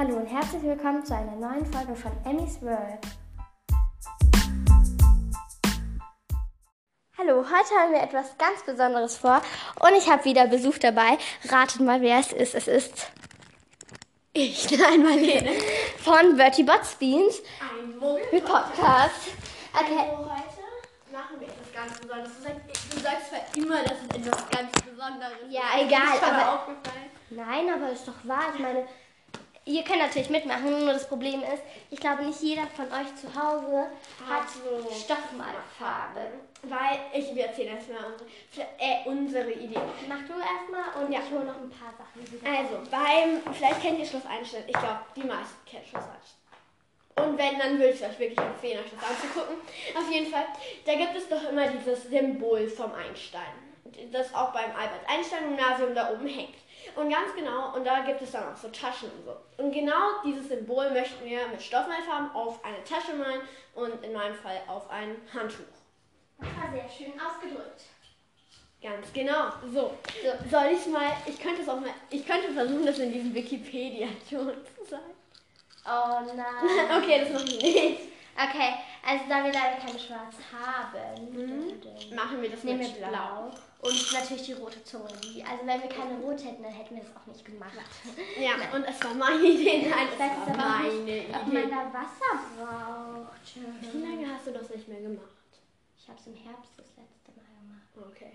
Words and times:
Hallo 0.00 0.16
und 0.16 0.26
herzlich 0.28 0.62
willkommen 0.62 1.04
zu 1.04 1.14
einer 1.14 1.36
neuen 1.36 1.66
Folge 1.70 1.94
von 1.94 2.10
Emmys 2.24 2.62
World. 2.62 3.00
Hallo, 7.18 7.44
heute 7.44 7.74
haben 7.78 7.92
wir 7.92 8.02
etwas 8.02 8.38
ganz 8.38 8.62
Besonderes 8.64 9.18
vor 9.18 9.42
und 9.80 9.92
ich 9.98 10.10
habe 10.10 10.24
wieder 10.24 10.46
Besuch 10.46 10.78
dabei. 10.78 11.18
Ratet 11.50 11.82
mal, 11.82 12.00
wer 12.00 12.18
es 12.18 12.32
ist. 12.32 12.54
Es 12.54 12.66
ist 12.66 13.10
Ich, 14.32 14.70
nein, 14.78 15.02
Marlene. 15.02 15.50
von 15.98 16.34
Bertie 16.34 16.62
Bots 16.64 16.94
Beans 16.94 17.42
Ein 17.60 17.90
mit. 18.32 18.42
Podcast. 18.46 19.28
Okay. 19.74 19.98
Also 19.98 20.30
heute 20.30 21.12
machen 21.12 21.40
wir 21.40 21.48
etwas 21.48 21.72
ganz 21.74 22.00
Besonderes. 22.00 22.32
Du 22.38 22.42
sagst, 22.42 22.94
du 22.96 23.00
sagst 23.00 23.28
zwar 23.28 23.56
immer, 23.62 23.82
dass 23.82 23.98
es 24.08 24.16
etwas 24.16 24.48
ganz 24.48 24.72
Besonderes 24.72 25.42
ist. 25.46 25.52
Ja, 25.52 25.60
egal, 25.78 26.14
Ist 26.14 26.22
dir 26.22 26.32
aber- 26.32 26.54
aufgefallen? 26.54 27.10
Nein, 27.28 27.68
aber 27.74 27.92
ist 27.92 28.08
doch 28.08 28.14
wahr. 28.24 28.46
Ich 28.54 28.60
meine, 28.60 28.86
ihr 29.70 29.84
könnt 29.84 30.00
natürlich 30.00 30.30
mitmachen, 30.30 30.84
nur 30.84 30.92
das 30.92 31.06
Problem 31.08 31.40
ist, 31.42 31.62
ich 31.90 32.00
glaube, 32.00 32.24
nicht 32.24 32.40
jeder 32.40 32.66
von 32.68 32.86
euch 32.86 33.14
zu 33.16 33.28
Hause 33.34 33.86
hat 34.28 34.48
so 34.48 34.90
Stoffmalfarbe. 34.94 36.26
Weil 36.62 36.98
ich 37.14 37.34
wir 37.34 37.46
erzählen 37.46 37.76
erstmal 37.76 38.04
unsere, 38.12 38.66
äh, 38.78 39.08
unsere 39.08 39.50
Idee. 39.52 39.80
Mach 40.08 40.18
du 40.26 40.34
erstmal 40.34 41.02
und 41.02 41.12
Ja. 41.12 41.20
ich 41.20 41.30
hole 41.30 41.44
noch 41.44 41.56
ein 41.56 41.70
paar 41.70 41.92
Sachen. 41.96 42.20
Also, 42.44 42.80
beim, 42.90 43.54
vielleicht 43.54 43.80
kennt 43.80 43.98
ihr 43.98 44.04
Schloss 44.06 44.26
Einstein. 44.26 44.64
Ich 44.66 44.74
glaube, 44.74 45.00
die 45.16 45.22
meisten 45.24 45.64
kennen 45.64 45.84
Schloss 45.88 46.04
Einstein. 46.04 47.26
Und 47.26 47.38
wenn, 47.38 47.58
dann 47.58 47.78
würde 47.78 47.92
ich 47.92 48.02
euch 48.02 48.18
wirklich 48.18 48.38
empfehlen, 48.38 48.80
euch 48.84 48.90
das 48.90 49.08
anzugucken. 49.10 49.56
Auf 49.96 50.10
jeden 50.12 50.30
Fall, 50.30 50.44
da 50.84 50.94
gibt 50.94 51.16
es 51.16 51.28
doch 51.28 51.48
immer 51.50 51.66
dieses 51.68 52.04
Symbol 52.04 52.68
vom 52.68 52.92
Einstein. 52.92 53.52
Das 54.12 54.32
auch 54.34 54.52
beim 54.52 54.70
Albert 54.76 55.08
Einstein 55.08 55.48
Gymnasium 55.56 55.94
da 55.94 56.10
oben 56.12 56.26
hängt. 56.26 56.54
Und 56.96 57.10
ganz 57.10 57.34
genau, 57.34 57.74
und 57.74 57.84
da 57.84 58.00
gibt 58.00 58.22
es 58.22 58.32
dann 58.32 58.52
auch 58.52 58.56
so 58.56 58.68
Taschen 58.68 59.10
und 59.10 59.24
so. 59.24 59.62
Und 59.62 59.72
genau 59.72 60.22
dieses 60.24 60.48
Symbol 60.48 60.90
möchten 60.90 61.24
wir 61.24 61.46
mit 61.48 61.62
Stoffmalfarben 61.62 62.30
auf 62.32 62.64
eine 62.64 62.82
Tasche 62.84 63.14
malen 63.14 63.40
und 63.74 64.04
in 64.04 64.12
meinem 64.12 64.34
Fall 64.34 64.60
auf 64.66 64.90
ein 64.90 65.16
Handtuch. 65.32 65.64
Das 66.38 66.48
war 66.48 66.72
sehr 66.72 66.88
schön 66.88 67.20
ausgedrückt. 67.20 67.82
Ganz 68.82 69.12
genau. 69.12 69.50
So, 69.72 69.92
soll 70.50 70.70
ich 70.72 70.86
mal, 70.86 71.12
ich 71.26 71.38
könnte 71.38 71.60
es 71.62 71.68
auch 71.68 71.78
mal, 71.78 71.90
ich 72.08 72.26
könnte 72.26 72.50
versuchen, 72.52 72.86
das 72.86 72.98
in 72.98 73.12
diesem 73.12 73.34
Wikipedia-Ton 73.34 74.52
zu 74.76 74.84
sagen. 74.88 75.12
Oh 75.84 76.34
nein. 76.34 77.02
Okay, 77.02 77.20
das 77.20 77.30
machen 77.30 77.48
wir 77.48 77.62
nicht. 77.62 78.00
Okay, 78.36 78.74
also 79.06 79.24
da 79.28 79.44
wir 79.44 79.52
leider 79.52 79.76
keine 79.80 79.98
schwarz 79.98 80.34
haben, 80.52 81.30
Mhm. 81.32 82.14
Machen 82.14 82.42
wir 82.42 82.50
das 82.50 82.64
nehmen 82.64 82.80
wir 82.80 82.88
mit 82.88 82.98
blau. 82.98 83.50
Und 83.82 84.12
natürlich 84.12 84.42
die 84.44 84.52
rote 84.52 84.82
Zunge. 84.84 85.08
Die, 85.24 85.42
also 85.42 85.66
wenn 85.66 85.80
wir 85.82 85.88
keine 85.88 86.18
rote 86.20 86.44
hätten, 86.44 86.62
dann 86.62 86.72
hätten 86.72 86.96
wir 86.96 87.02
das 87.02 87.16
auch 87.16 87.26
nicht 87.26 87.44
gemacht. 87.44 87.72
Ja, 88.38 88.52
und 88.74 88.84
es 88.84 89.02
war 89.02 89.14
meine 89.14 89.42
Idee. 89.42 89.88
Nein, 89.88 90.08
es 90.12 90.18
war 90.18 90.30
aber 90.46 90.56
meine 90.56 90.92
nicht, 91.00 91.34
ob 91.34 91.46
Idee. 91.46 91.66
man 91.66 91.70
da 91.70 91.92
Wasser 91.94 92.40
braucht. 92.58 93.94
Wie 93.94 93.98
lange 94.02 94.34
hast 94.34 94.46
du 94.46 94.52
das 94.52 94.68
nicht 94.70 94.86
mehr 94.88 95.00
gemacht? 95.00 95.24
Ich 95.98 96.08
habe 96.08 96.18
es 96.20 96.26
im 96.26 96.34
Herbst 96.34 96.72
das 96.76 96.88
letzte 96.96 97.30
Mal 97.36 97.46
gemacht. 97.60 98.14
Okay. 98.14 98.32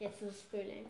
Jetzt 0.00 0.22
ist 0.22 0.34
es 0.34 0.42
Frühling. 0.42 0.86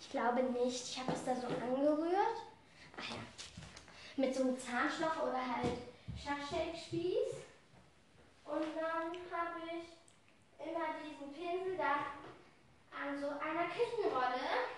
Ich 0.00 0.10
glaube 0.10 0.42
nicht. 0.44 0.84
Ich 0.90 0.98
habe 1.00 1.12
es 1.12 1.24
da 1.24 1.34
so 1.34 1.46
angerührt. 1.48 2.36
Ach 2.98 3.10
ja. 3.10 3.16
Mit 4.16 4.34
so 4.34 4.42
einem 4.42 4.58
Zahnstocher 4.58 5.24
oder 5.24 5.56
halt 5.56 5.78
Schaschlikspieß. 6.22 7.34
Und 8.44 8.76
dann 8.76 9.12
habe 9.32 9.60
ich 9.66 10.66
immer 10.66 10.86
diesen 11.02 11.32
Pinsel 11.32 11.76
da 11.76 12.06
an 12.96 13.18
so 13.20 13.28
einer 13.28 13.68
Küchenrolle. 13.68 14.68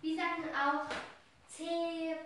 Wie 0.00 0.16
sagt 0.16 0.38
man 0.40 0.54
auch? 0.54 0.84
C. 1.48 2.16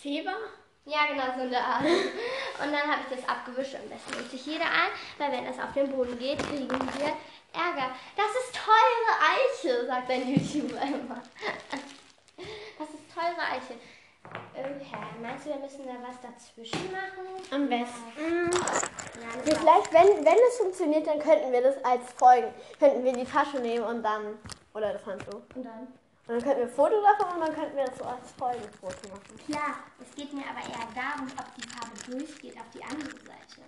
Zebra? 0.00 0.36
Ja, 0.84 1.06
genau, 1.06 1.26
so 1.36 1.42
eine 1.42 1.60
Art. 1.60 1.84
Und 1.84 2.72
dann 2.72 2.90
habe 2.90 3.02
ich 3.08 3.16
das 3.16 3.28
abgewischt. 3.28 3.76
Am 3.76 3.88
besten 3.88 4.16
nimmt 4.16 4.30
sich 4.30 4.46
jeder 4.46 4.66
an, 4.66 4.90
weil 5.18 5.32
wenn 5.32 5.44
das 5.44 5.58
auf 5.58 5.72
den 5.72 5.90
Boden 5.90 6.18
geht, 6.18 6.38
kriegen 6.38 6.68
wir 6.70 7.16
Ärger. 7.52 7.94
Das 8.16 8.30
ist 8.30 8.54
teure 8.54 9.12
Eiche, 9.20 9.86
sagt 9.86 10.10
ein 10.10 10.34
YouTuber 10.34 10.82
immer. 10.82 11.22
Das 12.78 12.88
ist 12.88 13.14
teure 13.14 13.46
Eiche. 13.46 13.74
Okay, 14.24 14.96
meinst 15.20 15.46
du, 15.46 15.50
wir 15.50 15.58
müssen 15.58 15.84
da 15.86 15.94
was 16.06 16.20
dazwischen 16.20 16.92
machen? 16.92 17.26
Am 17.50 17.68
besten. 17.68 18.50
Ja, 19.20 19.36
nicht 19.44 19.58
vielleicht, 19.58 19.92
wenn, 19.92 20.24
wenn 20.24 20.38
es 20.48 20.56
funktioniert, 20.58 21.06
dann 21.06 21.18
könnten 21.18 21.52
wir 21.52 21.62
das 21.62 21.82
als 21.84 22.12
Folgen. 22.12 22.48
Könnten 22.78 23.04
wir 23.04 23.12
die 23.12 23.24
Tasche 23.24 23.58
nehmen 23.60 23.84
und 23.84 24.02
dann. 24.02 24.38
Oder 24.74 24.92
das 24.94 25.04
Handtuch. 25.04 25.34
Und 25.54 25.56
Und 25.56 25.64
dann? 25.64 25.88
dann 26.26 26.40
könnten 26.42 26.58
wir 26.60 26.66
ein 26.66 26.70
Foto 26.70 26.94
davon 27.02 27.34
und 27.34 27.46
dann 27.46 27.54
könnten 27.54 27.76
wir 27.76 27.84
das 27.84 27.98
so 27.98 28.04
als 28.04 28.30
Folgenfoto 28.32 29.08
machen. 29.08 29.36
Klar, 29.46 29.74
es 30.00 30.14
geht 30.14 30.32
mir 30.32 30.44
aber 30.48 30.60
eher 30.60 30.86
darum, 30.94 31.28
ob 31.36 31.54
die 31.56 31.68
Farbe 31.68 32.10
durchgeht 32.10 32.56
auf 32.56 32.70
die 32.72 32.82
andere 32.84 33.10
Seite. 33.10 33.62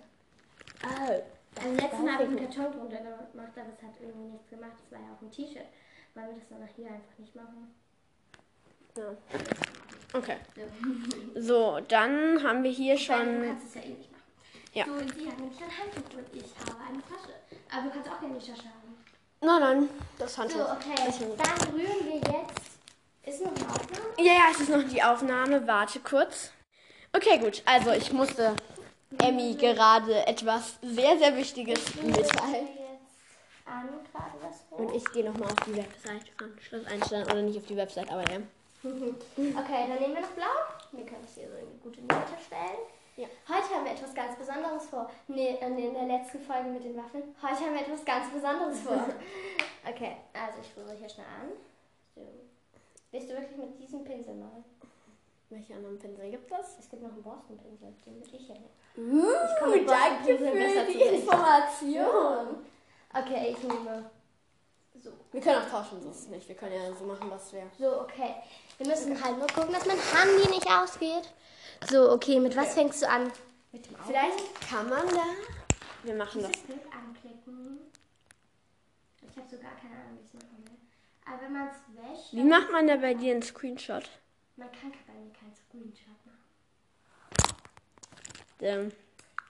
Oh. 0.83 1.21
Also 1.57 1.73
letztes 1.75 1.99
Mal 1.99 2.13
habe 2.13 2.23
ich 2.23 2.29
einen 2.29 2.51
Karton 2.51 2.71
drunter 2.73 2.97
gemacht, 2.97 3.53
aber 3.55 3.71
es 3.77 3.83
hat 3.83 3.95
irgendwie 4.01 4.31
nichts 4.31 4.49
gemacht. 4.49 4.73
Das 4.75 4.91
war 4.91 5.05
ja 5.05 5.13
auch 5.15 5.21
ein 5.21 5.31
T-Shirt. 5.31 5.67
Wollen 6.15 6.27
wir 6.27 6.35
das 6.35 6.47
dann 6.49 6.67
hier 6.75 6.87
einfach 6.87 7.17
nicht 7.17 7.35
machen? 7.35 7.75
Ja. 8.97 9.03
Okay. 10.13 10.37
So, 11.35 11.79
dann 11.87 12.41
haben 12.41 12.63
wir 12.63 12.71
hier 12.71 12.93
Weil 12.93 12.97
du 12.97 13.03
schon. 13.03 13.47
kannst 13.47 13.67
es 13.67 13.75
ja 13.75 13.81
eh 13.81 13.89
nicht 13.89 14.11
machen. 14.11 14.23
Ja. 14.73 14.85
So, 14.85 14.97
sie 14.99 15.27
hat 15.27 15.39
nämlich 15.39 15.61
ein 15.61 15.77
Handtuch 15.77 16.17
und 16.17 16.27
ich 16.33 16.53
habe 16.59 16.81
eine 16.87 17.01
Tasche. 17.01 17.33
Aber 17.71 17.83
du 17.83 17.89
kannst 17.89 18.09
auch 18.09 18.19
gerne 18.21 18.39
die 18.39 18.45
Tasche 18.45 18.63
haben. 18.63 18.95
Nein, 19.41 19.59
nein, 19.59 19.89
das 20.17 20.37
Handtuch. 20.37 20.59
So, 20.59 20.63
okay. 20.63 20.95
Dann 21.37 21.73
rühren 21.73 22.05
wir 22.05 22.15
jetzt. 22.15 22.75
Ist 23.25 23.43
noch 23.43 23.55
eine 23.55 23.69
Aufnahme? 23.69 24.05
Ja, 24.17 24.33
ja, 24.33 24.47
es 24.51 24.59
ist 24.61 24.69
noch 24.69 24.83
die 24.83 25.03
Aufnahme. 25.03 25.67
Warte 25.67 25.99
kurz. 25.99 26.51
Okay, 27.11 27.37
gut. 27.39 27.63
Also, 27.65 27.91
ich 27.91 28.13
musste 28.13 28.55
Emmy 29.17 29.55
gerade 29.55 30.25
etwas 30.25 30.77
sehr, 30.81 31.17
sehr 31.17 31.35
Wichtiges 31.35 31.95
mitteilen. 31.95 32.69
Und 34.71 34.95
ich 34.95 35.05
gehe 35.11 35.25
nochmal 35.25 35.49
auf 35.49 35.65
die 35.65 35.75
Website 35.75 36.31
von 36.37 36.57
Schloss 36.61 36.85
Einstein. 36.85 37.23
Oder 37.23 37.41
nicht 37.41 37.57
auf 37.57 37.65
die 37.65 37.75
Website, 37.75 38.09
aber 38.09 38.21
ja. 38.31 38.39
Okay, 39.35 39.85
dann 39.87 39.99
nehmen 39.99 40.13
wir 40.13 40.21
noch 40.21 40.35
blau. 40.37 40.53
Wir 40.91 41.05
können 41.05 41.23
es 41.25 41.35
hier 41.35 41.47
so 41.49 41.57
in 41.57 41.91
die 41.91 42.01
Mitte 42.01 42.37
stellen. 42.45 42.85
Ja. 43.17 43.27
Heute 43.47 43.73
haben 43.73 43.85
wir 43.85 43.93
etwas 43.93 44.13
ganz 44.13 44.37
Besonderes 44.37 44.85
vor. 44.87 45.09
Nee, 45.27 45.57
in 45.61 45.93
der 45.93 46.03
letzten 46.03 46.39
Folge 46.41 46.69
mit 46.69 46.83
den 46.83 46.97
Waffeln. 46.97 47.23
Heute 47.41 47.61
haben 47.61 47.73
wir 47.73 47.81
etwas 47.81 48.03
ganz 48.05 48.31
Besonderes 48.31 48.79
vor. 48.81 49.05
Okay, 49.87 50.15
also 50.33 50.57
ich 50.63 50.75
rühre 50.75 50.97
hier 50.97 51.07
schnell 51.07 51.27
an. 51.27 51.51
So. 52.15 52.21
Willst 53.11 53.29
du 53.29 53.33
wirklich 53.35 53.55
mit 53.55 53.79
diesem 53.79 54.03
Pinsel 54.03 54.33
malen? 54.33 54.65
Welche 55.51 55.75
anderen 55.75 55.99
Pinsel 55.99 56.31
gibt 56.31 56.51
es? 56.51 56.79
Es 56.79 56.89
gibt 56.89 57.03
noch 57.03 57.11
einen 57.11 57.21
Borstenpinsel, 57.21 57.93
den 58.03 58.15
würde 58.19 58.35
ich 58.35 58.47
ja 58.47 58.55
nehmen. 58.55 59.21
Uh, 59.21 59.59
komme 59.59 59.75
mit 59.75 59.85
Borstenpinseln 59.85 60.53
besser 60.53 60.87
zurecht. 60.87 61.11
Information. 61.21 62.65
Okay, 63.13 63.55
ich 63.55 63.61
nehme 63.61 64.09
so. 65.05 65.11
Wir 65.31 65.41
können 65.41 65.61
auch 65.61 65.69
tauschen, 65.69 66.01
so 66.01 66.09
ist 66.09 66.21
es 66.21 66.27
nicht. 66.27 66.47
Wir 66.47 66.55
können 66.55 66.73
ja 66.73 66.91
so 66.93 67.05
machen, 67.05 67.29
was 67.29 67.53
wir. 67.53 67.69
So, 67.77 68.01
okay. 68.01 68.33
Wir 68.77 68.87
müssen 68.87 69.21
halt 69.23 69.37
nur 69.37 69.47
gucken, 69.47 69.73
dass 69.73 69.85
mein 69.85 69.97
Handy 69.97 70.49
nicht 70.49 70.67
ausgeht. 70.69 71.31
So, 71.89 72.11
okay, 72.11 72.39
mit 72.39 72.55
was 72.55 72.73
fängst 72.73 73.01
du 73.01 73.09
an? 73.09 73.31
Mit 73.71 73.85
dem 73.85 73.95
Auge? 73.95 74.03
Vielleicht 74.07 74.61
kann 74.69 74.89
man 74.89 75.07
da. 75.09 75.25
Wir 76.03 76.15
machen 76.15 76.41
das. 76.41 76.51
Bild 76.63 76.81
anklicken. 76.91 77.79
Ich 79.21 79.37
habe 79.37 79.47
so 79.49 79.57
gar 79.57 79.75
keine 79.75 79.95
Ahnung, 79.95 80.17
wie 80.17 80.21
ich 80.21 80.27
es 80.27 80.33
machen 80.33 80.63
will. 80.63 80.77
Aber 81.25 81.41
wenn 81.41 81.53
man 81.53 81.67
es 81.67 81.75
wäscht, 82.21 82.33
Wie 82.33 82.43
macht 82.43 82.71
man 82.71 82.87
da 82.87 82.95
bei 82.97 83.13
dir 83.13 83.33
einen 83.33 83.43
Screenshot? 83.43 84.09
man 84.57 84.71
kann 84.71 84.91
bei 85.05 85.13
mir 85.13 85.31
keinen 85.33 85.53
Screenshot 85.53 86.15
machen. 86.25 86.45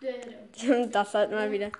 Dö-dö. 0.01 0.87
Das 0.91 1.13
halt 1.13 1.31
mal 1.31 1.51
wieder. 1.51 1.67
Okay, 1.67 1.77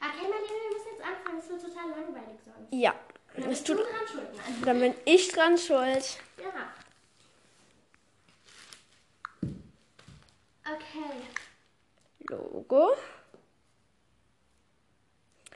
Marlene, 0.00 0.30
wir 0.30 0.70
müssen 0.76 0.88
jetzt 0.92 1.02
anfangen. 1.04 1.38
Es 1.38 1.48
wird 1.48 1.62
total 1.62 1.90
langweilig 1.90 2.38
sonst. 2.44 2.68
Ja. 2.72 2.94
Dann 3.40 3.50
Es 3.52 3.62
tut. 3.64 3.78
Dann 4.64 4.80
bin 4.80 4.94
ich 5.04 5.28
dran 5.28 5.56
schuld. 5.58 6.18
Ja. 6.38 6.72
Okay, 10.64 11.22
Logo. 12.28 12.90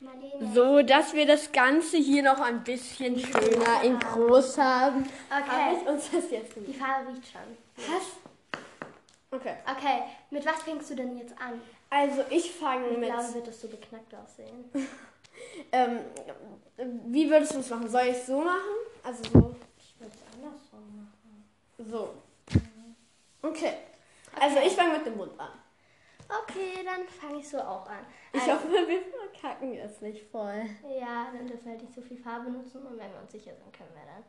Marlene. 0.00 0.52
So, 0.54 0.82
dass 0.82 1.12
wir 1.14 1.26
das 1.26 1.52
Ganze 1.52 1.96
hier 1.98 2.22
noch 2.22 2.40
ein 2.40 2.64
bisschen 2.64 3.18
schöner 3.18 3.82
in 3.84 3.98
groß 3.98 4.58
haben. 4.58 5.06
Habe 5.30 5.44
Okay, 5.44 5.76
ich 5.82 5.86
uns 5.88 6.10
das 6.10 6.30
jetzt 6.30 6.56
die 6.56 6.60
gemacht? 6.72 6.78
Farbe 6.80 7.10
riecht 7.10 7.28
schon. 7.30 7.92
Was? 7.94 8.02
Okay. 9.30 9.54
Okay, 9.70 10.02
mit 10.30 10.44
was 10.46 10.62
fängst 10.62 10.90
du 10.90 10.94
denn 10.94 11.16
jetzt 11.18 11.34
an? 11.40 11.60
Also 11.90 12.24
ich 12.30 12.50
fange 12.52 12.88
Ich 12.88 12.98
mit. 12.98 13.10
glaube, 13.10 13.34
wird 13.34 13.46
das 13.46 13.60
so 13.60 13.68
beknackt 13.68 14.14
aussehen. 14.14 14.70
Ähm, 15.72 16.00
wie 17.06 17.28
würdest 17.30 17.54
du 17.54 17.58
es 17.58 17.70
machen? 17.70 17.88
Soll 17.88 18.02
ich 18.02 18.16
es 18.16 18.26
so 18.26 18.40
machen? 18.40 18.60
Also 19.02 19.22
so. 19.24 19.56
Ich 19.78 19.94
würde 19.98 20.12
es 20.14 20.34
andersrum 20.34 20.96
machen. 20.96 21.90
So. 21.90 22.14
Okay. 23.42 23.74
Also 24.38 24.58
ich 24.64 24.72
fange 24.72 24.96
mit 24.98 25.06
dem 25.06 25.16
Mund 25.16 25.38
an. 25.38 25.50
Okay, 26.44 26.82
dann 26.84 27.06
fange 27.06 27.40
ich 27.40 27.48
so 27.48 27.58
auch 27.58 27.86
an. 27.86 28.06
Ich 28.32 28.40
Also- 28.40 28.54
hoffe, 28.54 28.68
wir 28.70 29.02
verkacken 29.02 29.74
es 29.74 30.00
nicht 30.00 30.30
voll. 30.30 30.64
Ja, 30.98 31.30
dann 31.32 31.46
dürfen 31.46 31.64
wir 31.64 31.72
halt 31.72 31.82
nicht 31.82 31.94
so 31.94 32.00
viel 32.00 32.16
Farbe 32.16 32.46
benutzen 32.50 32.86
und 32.86 32.98
wenn 32.98 33.12
wir 33.12 33.20
uns 33.20 33.32
sicher 33.32 33.54
sind, 33.54 33.72
können 33.76 33.90
wir 33.94 34.02
dann 34.06 34.24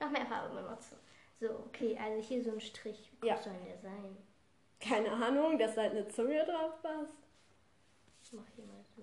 noch 0.00 0.10
mehr 0.18 0.26
Farbe 0.26 0.54
benutzen. 0.54 0.96
So, 1.40 1.50
okay, 1.66 1.96
also 2.02 2.20
hier 2.26 2.42
so 2.42 2.50
ein 2.52 2.60
Strich. 2.60 3.12
Wie 3.20 3.28
Ja. 3.28 3.36
soll 3.36 3.52
der 3.66 3.78
sein? 3.78 4.16
Keine 4.80 5.12
Ahnung, 5.12 5.58
dass 5.58 5.74
da 5.76 5.82
halt 5.82 5.92
eine 5.92 6.08
Zunge 6.08 6.44
drauf 6.44 6.80
passt. 6.82 7.12
Ich 8.22 8.32
mach 8.32 8.44
hier 8.56 8.64
mal 8.64 8.84
so. 8.96 9.02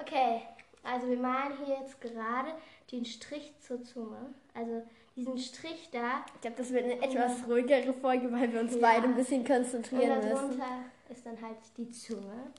Okay, 0.00 0.42
also 0.82 1.08
wir 1.08 1.18
malen 1.18 1.52
hier 1.64 1.76
jetzt 1.80 2.00
gerade 2.00 2.50
den 2.90 3.04
Strich 3.04 3.52
zur 3.60 3.82
Zunge. 3.84 4.34
Also 4.54 4.82
diesen 5.16 5.38
Strich 5.38 5.88
da. 5.92 6.24
Ich 6.34 6.40
glaube, 6.40 6.56
das 6.56 6.70
wird 6.72 6.84
eine 6.84 7.02
etwas 7.02 7.46
ruhigere 7.46 7.92
Folge, 7.92 8.32
weil 8.32 8.52
wir 8.52 8.60
uns 8.60 8.74
Ja. 8.74 8.80
beide 8.80 9.04
ein 9.04 9.14
bisschen 9.16 9.40
Und 9.40 9.46
konzentrieren 9.48 10.18
müssen. 10.18 10.30
darunter 10.58 10.84
ist 11.08 11.26
dann 11.26 11.40
halt 11.42 11.56
die 11.76 11.90
Zunge. 11.90 12.50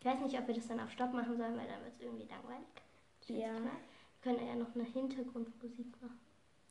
Ich 0.00 0.06
weiß 0.06 0.18
nicht, 0.20 0.38
ob 0.38 0.46
wir 0.48 0.54
das 0.54 0.66
dann 0.66 0.80
auf 0.80 0.90
Stopp 0.90 1.12
machen 1.12 1.36
sollen, 1.36 1.56
weil 1.56 1.66
dann 1.66 1.82
wird 1.84 1.92
es 1.96 2.00
irgendwie 2.02 2.26
langweilig. 2.26 2.66
Ja. 3.28 3.54
Wir 3.54 3.70
können 4.34 4.46
ja 4.46 4.54
noch 4.54 4.74
eine 4.74 4.84
Hintergrundmusik 4.84 5.86
machen. 6.00 6.18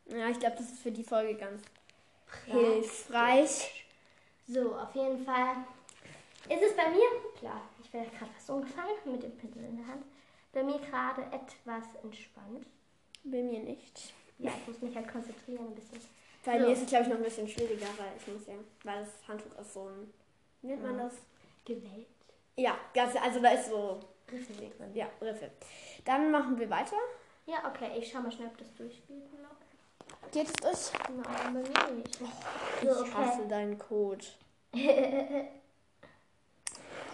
Ja, 0.07 0.27
ich 0.29 0.39
glaube, 0.39 0.55
das 0.57 0.71
ist 0.71 0.79
für 0.81 0.91
die 0.91 1.03
Folge 1.03 1.35
ganz 1.35 1.61
hilfreich. 2.45 3.85
So, 4.47 4.75
auf 4.75 4.93
jeden 4.95 5.23
Fall 5.23 5.55
ist 6.49 6.61
es 6.63 6.75
bei 6.75 6.89
mir, 6.89 7.05
klar, 7.37 7.61
ich 7.81 7.91
werde 7.93 8.09
gerade 8.09 8.31
fast 8.33 8.49
umgefallen 8.49 8.95
mit 9.05 9.23
dem 9.23 9.37
Pinsel 9.37 9.63
in 9.65 9.77
der 9.77 9.87
Hand, 9.87 10.03
bei 10.51 10.63
mir 10.63 10.79
gerade 10.79 11.21
etwas 11.23 11.95
entspannt. 12.03 12.65
Bei 13.23 13.41
mir 13.43 13.59
nicht. 13.59 14.13
Ja, 14.37 14.51
ich 14.61 14.67
muss 14.67 14.81
mich 14.81 14.95
halt 14.95 15.11
konzentrieren 15.11 15.67
ein 15.67 15.75
bisschen. 15.75 15.99
Bei 16.45 16.57
So. 16.59 16.65
mir 16.65 16.71
ist 16.73 16.81
es, 16.83 16.87
glaube 16.89 17.03
ich, 17.03 17.09
noch 17.09 17.17
ein 17.17 17.23
bisschen 17.23 17.47
schwieriger, 17.47 17.87
weil 17.97 18.13
ich 18.17 18.27
muss 18.27 18.47
ja, 18.47 18.53
weil 18.83 18.99
das 19.03 19.27
Handtuch 19.27 19.59
ist 19.59 19.73
so 19.73 19.89
ein, 19.89 20.13
wie 20.61 20.67
nennt 20.67 20.81
man 20.83 20.97
das? 20.97 21.13
Gewählt. 21.65 22.07
Ja, 22.55 22.77
ganz, 22.93 23.15
also 23.15 23.39
da 23.41 23.49
ist 23.51 23.69
so, 23.69 23.99
Riffel 24.31 24.55
drin. 24.55 24.71
ja, 24.93 25.07
Riffe. 25.21 25.51
Dann 26.05 26.31
machen 26.31 26.57
wir 26.57 26.69
weiter. 26.69 26.95
Ja, 27.45 27.67
okay, 27.67 27.91
ich 27.97 28.09
schau 28.11 28.19
mal 28.21 28.31
schnell, 28.31 28.47
ob 28.47 28.57
das 28.57 28.73
durchgeht. 28.75 29.09
noch. 29.41 30.31
Geht 30.31 30.47
es 30.47 30.53
durch? 30.53 30.99
Nein, 31.09 31.53
bei 31.53 31.61
mir 31.89 31.95
nicht. 31.97 32.19
Ich 32.81 32.89
So, 32.89 33.01
okay. 33.01 33.11
hasse 33.13 33.47
deinen 33.47 33.77
Code. 33.77 34.25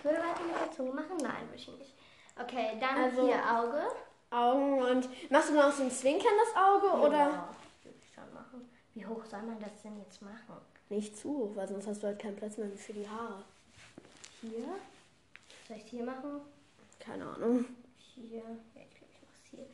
Ich 0.06 0.12
würde 0.12 0.22
weiter 0.24 0.44
mit 0.44 0.56
der 0.62 0.72
Zunge 0.72 0.92
machen? 0.92 1.18
Nein, 1.19 1.48
würde 1.48 1.56
ich 1.56 1.68
nicht. 1.68 1.96
Okay, 2.40 2.78
dann 2.80 2.96
Also- 3.06 3.25
hier 3.25 3.40
Auge. 3.57 3.81
Augen 4.30 4.84
und 4.84 5.31
machst 5.31 5.50
du 5.50 5.56
noch 5.56 5.72
so 5.72 5.81
ein 5.81 5.90
Zwinkern 5.90 6.34
das 6.46 6.56
Auge 6.63 7.07
oder? 7.07 7.18
Ja, 7.18 7.50
würde 7.81 7.98
ich 8.00 8.13
schon 8.13 8.31
machen. 8.31 8.69
Wie 8.94 9.04
hoch 9.04 9.25
soll 9.25 9.42
man 9.42 9.60
das 9.60 9.81
denn 9.81 9.98
jetzt 9.98 10.22
machen? 10.22 10.57
Nicht 10.90 11.18
zu 11.18 11.30
hoch, 11.30 11.56
weil 11.56 11.68
sonst 11.68 11.88
hast 11.88 12.04
du 12.04 12.07
halt 12.07 12.19
keinen 12.19 12.36
Platz 12.36 12.56
mehr 12.57 12.69
für 12.69 12.94
die 12.94 13.10
Haare. 13.10 13.44
Hier? 14.42 14.75
Soll 15.68 15.78
ich 15.78 15.86
hier 15.90 16.04
machen? 16.04 16.42
Keine 17.00 17.25
Ahnung. 17.25 17.66
Hier. 17.98 18.38
Ja, 18.44 18.81
ich 18.84 18.92
glaube, 18.92 19.12
ich 19.12 19.22
mache 19.22 19.40
es 19.44 19.50
hier. 19.50 19.66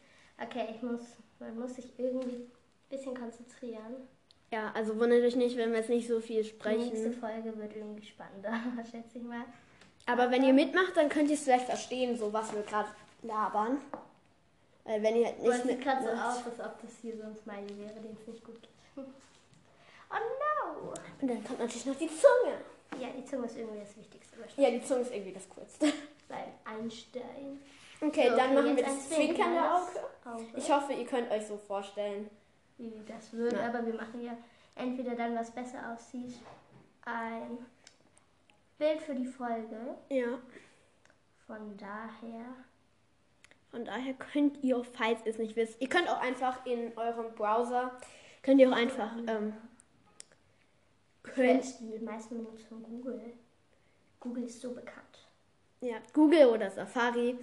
Okay, 0.42 0.74
ich 0.76 0.82
muss, 0.82 1.02
man 1.40 1.60
muss 1.60 1.76
sich 1.76 1.92
irgendwie 2.00 2.36
ein 2.38 2.52
bisschen 2.90 3.18
konzentrieren. 3.20 4.08
Ja, 4.50 4.72
also 4.74 4.98
wundert 4.98 5.24
euch 5.26 5.36
nicht, 5.36 5.58
wenn 5.58 5.72
wir 5.72 5.80
jetzt 5.80 5.90
nicht 5.90 6.08
so 6.08 6.22
viel 6.22 6.42
Die 6.44 6.52
nächste 6.54 6.56
sprechen. 6.56 7.14
Folge 7.20 7.58
wird 7.58 7.76
irgendwie 7.76 8.06
spannender, 8.06 8.54
schätze 8.90 9.18
ich 9.18 9.24
mal. 9.26 9.44
Aber 10.08 10.32
wenn 10.32 10.44
ihr 10.44 10.54
mitmacht, 10.54 10.96
dann 10.96 11.10
könnt 11.10 11.30
ihr 11.30 11.36
es 11.36 11.44
vielleicht 11.44 11.66
verstehen, 11.66 12.18
so 12.18 12.32
was 12.34 12.54
wir 12.54 12.64
gerade 12.64 12.90
labern. 13.24 13.80
Weil 14.84 15.04
wenn 15.04 15.16
ihr 15.16 15.28
halt 15.28 15.42
nicht 15.42 15.64
sieht 15.64 15.82
gerade 15.82 16.04
so 16.04 16.10
aus, 16.10 16.46
als 16.46 16.60
ob 16.60 16.82
das 16.82 16.92
hier 17.02 17.16
so 17.16 17.24
ein 17.24 17.36
Smiley 17.36 17.78
wäre, 17.80 17.94
dem 18.00 18.18
es 18.20 18.28
nicht 18.28 18.44
gut 18.44 18.62
geht. 18.62 18.72
Oh 18.98 20.14
no! 20.14 20.94
Und 21.22 21.28
dann 21.28 21.44
kommt 21.44 21.60
natürlich 21.60 21.86
noch 21.86 21.96
die 21.96 22.08
Zunge. 22.10 22.58
Ja, 23.00 23.08
die 23.16 23.24
Zunge 23.24 23.46
ist 23.46 23.56
irgendwie 23.58 23.80
das 23.80 23.96
Wichtigste. 23.96 24.38
Ja, 24.58 24.70
die 24.72 24.84
Zunge 24.84 25.02
ist 25.02 25.14
irgendwie 25.14 25.32
das 25.34 25.48
Coolste. 25.50 25.86
Weil 26.28 26.48
Einstein. 26.66 27.62
Okay, 28.02 28.30
So, 28.30 28.36
dann 28.36 28.46
okay, 28.48 28.56
machen 28.56 28.76
wir 28.76 28.84
das 28.84 29.10
zwinkernde 29.10 29.60
Auge. 29.62 30.00
Auge. 30.26 30.46
Ich 30.58 30.70
hoffe, 30.72 30.94
ihr 30.94 31.06
könnt 31.06 31.32
euch 31.32 31.46
so 31.46 31.58
vorstellen. 31.58 32.30
wie 32.78 32.92
das 33.08 33.32
wird, 33.32 33.54
Ja. 33.54 33.68
aber 33.68 33.86
wir 33.86 33.94
machen 33.94 34.22
ja 34.26 34.36
entweder 34.76 35.16
dann, 35.16 35.36
was 35.38 35.52
besser 35.52 35.78
aussieht, 35.94 36.34
ein 37.06 37.60
Bild 38.82 39.00
für 39.00 39.14
die 39.14 39.28
Folge. 39.28 39.96
Ja. 40.10 40.40
Von 41.46 41.78
daher. 41.78 42.46
Von 43.70 43.86
daher 43.86 44.16
könnt 44.16 44.64
ihr, 44.64 44.84
falls 44.84 45.20
ihr 45.24 45.32
es 45.32 45.38
nicht 45.38 45.56
wisst, 45.56 45.80
ihr 45.80 45.88
könnt 45.88 46.10
auch 46.10 46.20
einfach 46.20 46.66
in 46.66 46.92
eurem 46.98 47.32
Browser, 47.36 47.92
könnt 48.42 48.60
ihr 48.60 48.68
auch 48.70 48.76
einfach, 48.76 49.16
ähm, 49.28 49.54
könnt, 51.22 51.64
Die 51.80 52.04
meisten 52.04 52.38
benutzen 52.38 52.82
Google. 52.84 53.22
Google 54.20 54.44
ist 54.46 54.60
so 54.60 54.72
bekannt. 54.72 55.28
ja, 55.82 55.98
Google 56.12 56.48
oder 56.48 56.72
Safari. 56.72 57.38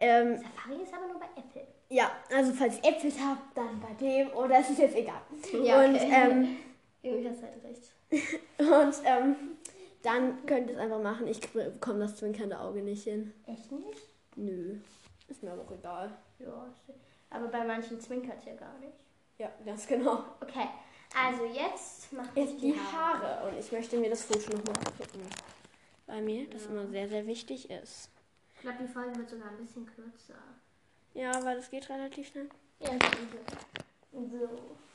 Ähm, 0.00 0.38
Safari 0.38 0.82
ist 0.82 0.92
aber 0.92 1.06
nur 1.06 1.20
bei 1.20 1.26
Apple. 1.36 1.68
ja, 1.88 2.10
also 2.34 2.52
falls 2.52 2.78
ihr 2.78 2.84
Äpfel 2.90 3.12
habt, 3.24 3.56
dann 3.56 3.80
bei 3.80 3.94
dem 3.94 4.28
oder 4.32 4.58
es 4.58 4.70
ist 4.70 4.80
jetzt 4.80 4.96
egal. 4.96 5.22
Ja, 5.62 5.84
Und, 5.84 5.94
okay. 5.94 6.10
ähm, 6.12 6.56
Irgendwie 7.02 7.30
hast 7.30 7.42
halt 7.42 7.64
recht. 7.64 7.92
und 8.58 8.94
ähm, 9.06 9.36
dann 10.02 10.46
könnt 10.46 10.68
ihr 10.68 10.76
es 10.76 10.80
einfach 10.80 11.02
machen. 11.02 11.26
Ich 11.26 11.40
bekomme 11.50 12.00
das 12.00 12.16
zwinkernde 12.16 12.58
Auge 12.58 12.82
nicht 12.82 13.04
hin. 13.04 13.32
Echt 13.46 13.70
nicht? 13.70 14.00
Nö, 14.36 14.78
ist 15.28 15.42
mir 15.42 15.52
aber 15.52 15.62
auch 15.62 15.72
egal. 15.72 16.10
Ja. 16.38 16.66
Aber 17.30 17.48
bei 17.48 17.64
manchen 17.64 18.00
zwinkert 18.00 18.38
es 18.38 18.44
ja 18.46 18.54
gar 18.54 18.78
nicht. 18.78 18.96
Ja, 19.38 19.50
ganz 19.64 19.86
genau. 19.86 20.24
Okay, 20.40 20.68
also 21.16 21.44
jetzt 21.44 22.12
mache 22.12 22.28
ich 22.34 22.50
Jetzt 22.50 22.62
die 22.62 22.74
Haare. 22.78 23.48
Und 23.48 23.58
ich 23.58 23.70
möchte 23.72 23.98
mir 23.98 24.10
das 24.10 24.22
Foto 24.22 24.56
nochmal 24.56 24.74
gucken. 24.98 25.22
Bei 26.06 26.20
mir, 26.20 26.48
das 26.50 26.66
immer 26.66 26.86
sehr, 26.88 27.08
sehr 27.08 27.26
wichtig 27.26 27.70
ist. 27.70 28.10
Ich 28.56 28.60
glaube, 28.62 28.78
die 28.82 28.88
Folge 28.88 29.16
wird 29.16 29.30
sogar 29.30 29.48
ein 29.48 29.56
bisschen 29.58 29.86
kürzer. 29.86 30.34
Ja, 31.14 31.32
weil 31.44 31.56
das 31.56 31.70
geht 31.70 31.88
relativ 31.88 32.28
schnell. 32.28 32.48
Ja, 32.80 32.90
so. 34.12 34.48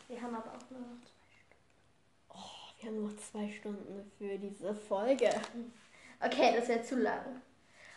Wir 0.08 0.22
haben 0.22 0.36
aber 0.36 0.52
auch 0.52 0.70
nur 0.70 0.82
noch 0.82 1.02
zwei. 1.02 1.16
Wir 2.86 2.92
haben 2.92 3.02
noch 3.02 3.18
zwei 3.18 3.50
Stunden 3.50 4.12
für 4.16 4.38
diese 4.38 4.76
Folge. 4.76 5.28
Okay, 6.24 6.56
das 6.56 6.68
wäre 6.68 6.84
zu 6.84 6.98
lang. 6.98 7.42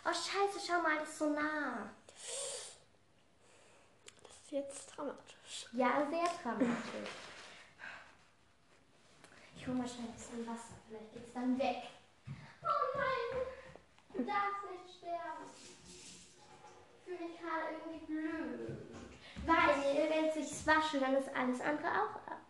Oh, 0.02 0.08
scheiße, 0.08 0.66
schau 0.66 0.80
mal, 0.80 0.96
das 0.98 1.10
ist 1.10 1.18
so 1.18 1.28
nah. 1.28 1.90
Das 4.22 4.32
ist 4.32 4.50
jetzt 4.50 4.86
dramatisch. 4.86 5.66
Ja, 5.72 6.06
sehr 6.08 6.24
dramatisch. 6.42 7.10
Ich 9.58 9.66
hole 9.66 9.76
mal 9.76 9.86
schnell 9.86 10.06
ein 10.06 10.14
bisschen 10.14 10.46
Wasser, 10.46 10.72
vielleicht 10.88 11.12
geht's 11.12 11.34
dann 11.34 11.58
weg. 11.58 11.82
Oh 12.62 12.96
nein, 12.96 13.44
du 14.14 14.22
darfst 14.24 14.70
nicht 14.72 14.96
sterben. 14.96 15.50
Ich 15.84 17.04
fühle 17.04 17.28
mich 17.28 17.38
gerade 17.38 17.74
irgendwie 17.74 18.06
blöd. 18.06 18.78
Weil, 19.44 20.08
wenn 20.08 20.24
es 20.30 20.34
sich 20.34 20.66
wasche, 20.66 20.98
dann 20.98 21.14
ist 21.14 21.28
alles 21.36 21.60
andere 21.60 21.88
auch 21.88 22.14
ab. 22.26 22.47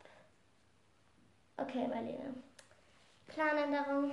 Okay, 1.59 1.87
Marlene. 1.89 2.35
Planänderung. 3.27 4.13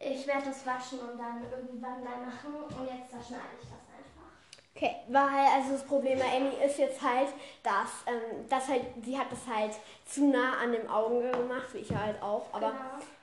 Ich 0.00 0.26
werde 0.26 0.46
das 0.46 0.64
waschen 0.66 1.00
und 1.00 1.18
dann 1.18 1.42
irgendwann 1.50 2.04
dann 2.04 2.26
machen. 2.26 2.54
Und 2.54 2.86
jetzt 2.86 3.10
zerschneide 3.10 3.42
ich 3.60 3.66
das 3.68 3.72
einfach. 3.72 4.30
Okay, 4.76 4.94
weil 5.08 5.46
also 5.56 5.72
das 5.72 5.84
Problem 5.84 6.18
bei 6.20 6.36
Amy 6.36 6.54
ist 6.64 6.78
jetzt 6.78 7.02
halt, 7.02 7.28
dass, 7.64 8.04
ähm, 8.06 8.48
dass 8.48 8.68
halt, 8.68 8.82
sie 9.04 9.18
hat 9.18 9.30
das 9.30 9.44
halt 9.52 9.72
zu 10.06 10.26
nah 10.30 10.58
an 10.62 10.70
dem 10.72 10.88
Auge 10.88 11.30
gemacht, 11.32 11.74
wie 11.74 11.78
ich 11.78 11.92
halt 11.94 12.22
auch. 12.22 12.46
Aber 12.52 12.70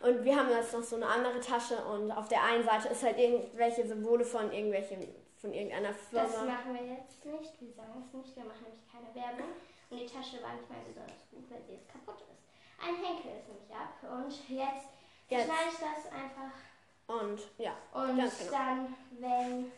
Genau. 0.02 0.18
und 0.18 0.24
wir 0.26 0.36
haben 0.36 0.50
jetzt 0.50 0.74
noch 0.74 0.84
so 0.84 0.98
eine 0.98 1.08
andere 1.08 1.40
Tasche 1.40 1.78
und 1.86 2.12
auf 2.12 2.28
der 2.28 2.44
einen 2.44 2.64
Seite 2.66 2.90
ist 2.90 3.04
halt 3.04 3.18
irgendwelche 3.18 3.88
Symbole 3.88 4.26
von 4.26 4.52
irgendwelchen, 4.52 5.08
von 5.38 5.54
irgendeiner 5.54 5.90
Das 6.12 6.30
Firma. 6.32 6.52
machen 6.52 6.74
wir 6.74 6.86
jetzt 6.94 7.24
nicht. 7.26 7.62
Wir 7.62 7.72
sagen 7.74 8.04
es 8.06 8.14
nicht. 8.14 8.36
Wir 8.36 8.44
machen 8.44 8.64
nämlich 8.64 8.82
keine 8.92 9.16
Werbung. 9.16 9.48
Und 9.90 10.00
die 10.00 10.06
Tasche 10.08 10.42
war 10.42 10.54
nicht 10.54 10.70
mal 10.70 10.80
besonders 10.88 11.30
gut, 11.32 11.50
weil 11.50 11.62
sie 11.68 11.74
jetzt 11.74 11.90
kaputt 11.90 12.22
ist. 12.22 12.84
Ein 12.84 12.96
Henkel 12.96 13.32
ist 13.40 13.48
nämlich 13.48 13.72
ab. 13.74 13.94
Und 14.04 14.32
jetzt, 14.50 14.90
Jetzt. 15.30 15.46
schneide 15.46 15.70
ich 15.72 15.78
das 15.78 16.12
einfach. 16.12 16.52
Und 17.08 17.40
ja, 17.58 17.76
Und 17.94 18.16
genau. 18.18 18.52
dann, 18.52 18.96
wenn 19.20 19.72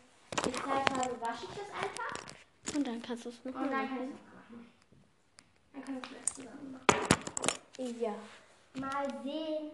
ich 0.47 0.53
Zeit 0.63 0.89
habe, 0.91 1.21
wasche 1.21 1.45
ich 1.45 1.59
das 1.59 1.69
einfach. 1.71 2.75
und 2.75 2.87
dann 2.87 3.01
kannst 3.01 3.25
du 3.25 3.29
es 3.29 3.43
noch 3.45 3.53
Und 3.55 3.71
dann 3.71 3.87
kann 3.89 4.09
ich 4.09 4.15
es 4.15 4.33
machen. 4.33 4.73
Dann 5.73 5.83
können 5.83 6.01
wir 6.03 6.19
das 6.19 6.33
zusammen 6.33 6.71
machen. 6.71 7.99
Ja. 7.99 8.15
Mal 8.79 9.23
sehen, 9.23 9.71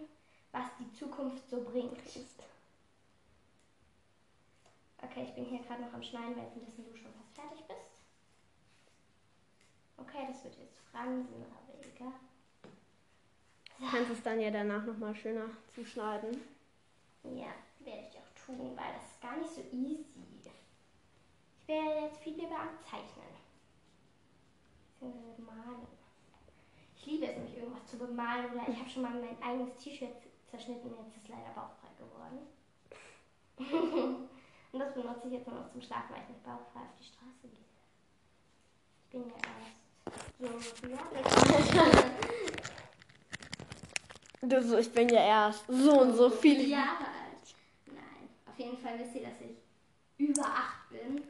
was 0.52 0.64
die 0.78 0.92
Zukunft 0.92 1.48
so 1.48 1.62
bringt. 1.62 1.96
Okay, 5.02 5.24
ich 5.28 5.34
bin 5.34 5.44
hier 5.44 5.60
gerade 5.60 5.82
noch 5.82 5.92
am 5.92 6.02
Schneiden, 6.02 6.34
währenddessen 6.36 6.84
du 6.90 6.96
schon 6.96 7.12
fast 7.14 7.34
fertig 7.34 7.64
bist. 7.66 7.93
Okay, 9.96 10.26
das 10.28 10.44
wird 10.44 10.56
jetzt 10.58 10.78
Fransen, 10.90 11.44
aber 11.44 11.78
egal. 11.80 12.12
Du 13.78 13.86
kannst 13.90 14.10
es 14.10 14.22
dann 14.22 14.40
ja 14.40 14.50
danach 14.50 14.84
nochmal 14.84 15.14
schöner 15.14 15.48
zuschneiden. 15.68 16.40
Ja, 17.24 17.52
werde 17.80 18.08
ich 18.08 18.18
auch 18.18 18.46
tun, 18.46 18.76
weil 18.76 18.92
das 18.94 19.12
ist 19.12 19.20
gar 19.20 19.36
nicht 19.36 19.50
so 19.50 19.60
easy. 19.72 20.50
Ich 21.60 21.68
werde 21.68 22.00
jetzt 22.00 22.18
viel 22.18 22.34
lieber 22.34 22.58
am 22.58 22.78
Zeichnen. 22.82 23.24
Beziehungsweise 25.00 25.42
malen. 25.42 25.86
Ich 26.96 27.06
liebe 27.06 27.26
es 27.26 27.36
nämlich, 27.36 27.56
irgendwas 27.56 27.86
zu 27.86 27.98
bemalen. 27.98 28.52
Oder 28.52 28.68
ich 28.68 28.78
habe 28.78 28.88
schon 28.88 29.02
mal 29.02 29.12
mein 29.12 29.42
eigenes 29.42 29.76
T-Shirt 29.76 30.14
zerschnitten. 30.46 30.94
Jetzt 30.98 31.16
ist 31.16 31.22
es 31.24 31.28
leider 31.28 31.50
bauchfrei 31.54 31.88
geworden. 31.98 32.46
Und 34.72 34.80
das 34.80 34.92
benutze 34.92 35.28
ich 35.28 35.34
jetzt 35.34 35.46
nur 35.46 35.60
noch 35.60 35.70
zum 35.70 35.80
Schlafen, 35.80 36.14
weil 36.14 36.22
ich 36.22 36.28
nicht 36.28 36.44
bauchfrei 36.44 36.80
auf 36.80 36.96
die 36.98 37.04
Straße 37.04 37.48
gehe. 37.48 37.64
Ich 39.04 39.10
bin 39.10 39.28
ja 39.28 39.36
ja, 39.36 39.66
Du 44.42 44.62
so, 44.62 44.76
ich 44.78 44.92
bin 44.92 45.08
ja 45.08 45.24
erst 45.26 45.64
so 45.68 46.00
und 46.00 46.14
so 46.16 46.28
viele 46.28 46.62
Jahre 46.64 46.98
alt. 46.98 47.54
Nein, 47.86 48.28
auf 48.46 48.58
jeden 48.58 48.76
Fall 48.78 48.98
wisst 48.98 49.14
ihr, 49.14 49.22
dass 49.22 49.40
ich 49.40 49.56
über 50.18 50.42
8 50.44 50.90
bin. 50.90 51.24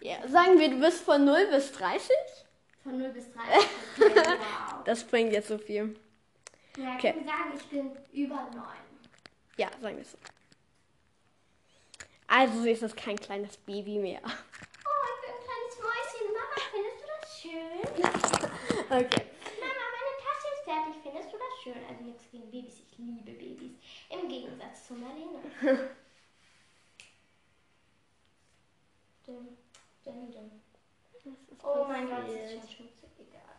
Ja, 0.00 0.26
sagen 0.28 0.58
wir, 0.58 0.70
du 0.70 0.80
bist 0.80 1.02
von 1.04 1.24
0 1.24 1.46
bis 1.50 1.72
30? 1.72 2.10
Von 2.82 2.98
0 2.98 3.08
bis 3.10 3.30
30. 3.32 3.68
Okay, 4.00 4.14
wow. 4.16 4.84
Das 4.84 5.04
bringt 5.04 5.32
jetzt 5.32 5.48
so 5.48 5.58
viel. 5.58 5.94
Ja, 6.78 6.94
Okay. 6.94 7.14
ich 7.18 7.26
kann 7.26 7.26
sagen, 7.26 7.52
ich 7.54 7.66
bin 7.66 7.90
über 8.12 8.36
9. 8.54 8.62
Ja, 9.58 9.68
sagen 9.82 9.96
wir 9.96 10.02
es 10.02 10.12
so. 10.12 10.18
Also 12.26 12.62
sie 12.62 12.70
ist 12.70 12.82
das 12.82 12.96
kein 12.96 13.16
kleines 13.16 13.58
Baby 13.58 13.98
mehr. 13.98 14.20
Oh, 14.24 14.28
ich 14.30 15.20
bin 15.20 15.34
ein 15.34 15.42
kleines 15.44 15.76
Mäuschen. 15.78 16.32
Mama, 16.32 16.56
findest 16.72 16.96
du 17.02 17.06
das 17.20 17.40
schön? 17.42 17.82
Okay. 18.02 19.24
Mama, 19.60 19.84
meine 19.96 20.14
Tasche 20.20 20.48
ist 20.54 20.64
fertig. 20.64 20.94
Findest 21.02 21.32
du 21.32 21.36
das 21.38 21.62
schön? 21.62 21.84
Also 21.88 22.04
nichts 22.04 22.24
gegen 22.30 22.50
Babys. 22.50 22.80
Ich 22.80 22.98
liebe 22.98 23.32
Babys. 23.32 23.72
Im 24.10 24.28
Gegensatz 24.28 24.86
zu 24.86 24.94
Marlene. 24.94 25.40
Dim, 29.26 29.56
dim, 30.04 30.30
dim. 30.32 30.50
Oh 31.62 31.84
mein 31.86 32.08
Gott, 32.08 32.24
das 32.26 32.34
ist 32.34 32.52
schon 32.52 32.68
schmutzig. 32.68 33.08
Egal. 33.18 33.56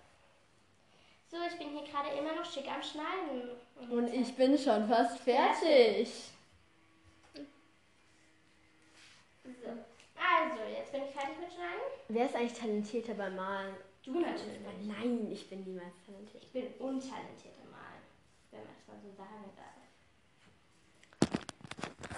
So, 1.31 1.37
ich 1.49 1.57
bin 1.57 1.69
hier 1.69 1.87
gerade 1.89 2.09
immer 2.17 2.35
noch 2.35 2.45
schick 2.45 2.67
am 2.69 2.83
Schneiden. 2.83 3.57
Und 3.89 4.13
ich 4.13 4.35
bin 4.35 4.57
schon 4.57 4.87
fast 4.87 5.19
fertig. 5.19 6.09
So. 9.43 9.69
Also, 10.15 10.63
jetzt 10.69 10.91
bin 10.91 11.03
ich 11.03 11.11
fertig 11.11 11.39
mit 11.39 11.53
Schneiden. 11.53 11.81
Wer 12.09 12.25
ist 12.25 12.35
eigentlich 12.35 12.59
talentierter 12.59 13.13
beim 13.13 13.35
Malen? 13.35 13.75
Du 14.03 14.19
natürlich. 14.19 14.59
Nein, 14.85 15.31
ich 15.31 15.49
bin 15.49 15.63
niemals 15.63 15.93
talentiert. 16.05 16.43
Ich 16.43 16.51
bin 16.51 16.73
untalentiert 16.79 17.55
im 17.63 17.71
Malen. 17.71 18.03
Wenn 18.51 18.59
man 18.59 18.69
das 18.75 18.85
mal 18.87 18.99
so 19.01 19.09
sagen 19.15 19.49
darf. 19.55 19.79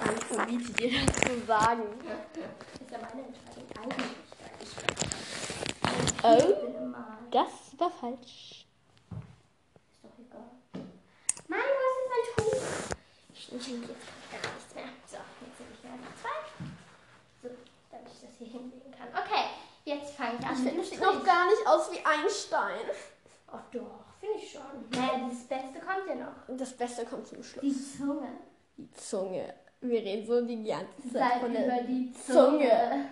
Danke, 0.03 0.25
verbiete 0.25 0.73
dir 0.73 1.05
das 1.05 1.15
zu 1.21 1.45
sagen. 1.45 1.83
Ist 2.81 2.91
ja 2.91 2.97
meine 2.97 3.27
Entscheidung 3.27 3.69
eigentlich. 3.79 4.13
Oh. 6.23 6.37
Ich. 6.37 7.31
Das 7.31 7.53
war 7.77 7.91
falsch. 7.91 8.65
Ist 9.91 10.01
doch 10.01 10.17
egal. 10.17 10.49
Mann, 11.47 11.59
wo 11.59 11.83
ist 11.91 12.09
mein 12.09 12.25
Tuch? 12.35 12.63
Ich 13.33 13.43
nehme 13.51 13.85
jetzt 13.85 14.07
gar 14.31 14.41
nichts 14.53 14.73
mehr. 14.73 14.89
So, 15.05 15.17
jetzt 15.45 15.59
nehme 15.59 15.73
ich 15.75 15.83
mir 15.83 15.91
einfach 15.91 16.15
zwei. 16.19 16.39
So, 17.43 17.49
damit 17.91 18.07
ich 18.11 18.19
das 18.21 18.33
hier 18.39 18.47
hinlegen 18.47 18.91
kann. 18.91 19.09
Okay, 19.09 19.45
jetzt 19.85 20.13
fange 20.15 20.37
ich 20.39 20.45
an. 20.45 20.53
Ich 20.53 20.59
finde, 20.59 20.77
das 20.81 20.89
sieht 20.89 20.99
noch 21.01 21.23
gar 21.23 21.45
nicht 21.47 21.65
aus 21.67 21.91
wie 21.91 21.99
Einstein. 22.05 22.85
Ach 23.47 23.61
doch, 23.71 24.03
finde 24.19 24.35
ich 24.37 24.51
schon. 24.51 24.61
Naja, 24.91 25.27
das 25.29 25.43
Beste 25.47 25.79
kommt 25.79 26.07
ja 26.09 26.15
noch. 26.15 26.57
Das 26.57 26.73
Beste 26.73 27.05
kommt 27.05 27.27
zum 27.27 27.41
Schluss. 27.43 27.61
Die 27.63 27.97
Zunge. 27.97 28.27
Die 28.77 28.91
Zunge. 28.91 29.53
Wir 29.81 29.99
reden 30.01 30.25
so 30.25 30.41
die 30.45 30.63
ganze 30.63 31.01
Zeit 31.13 31.31
Seid 31.31 31.41
von 31.41 31.51
über 31.51 31.59
der 31.59 31.83
die 31.83 32.11
Zunge. 32.13 32.59
Zunge. 32.59 33.09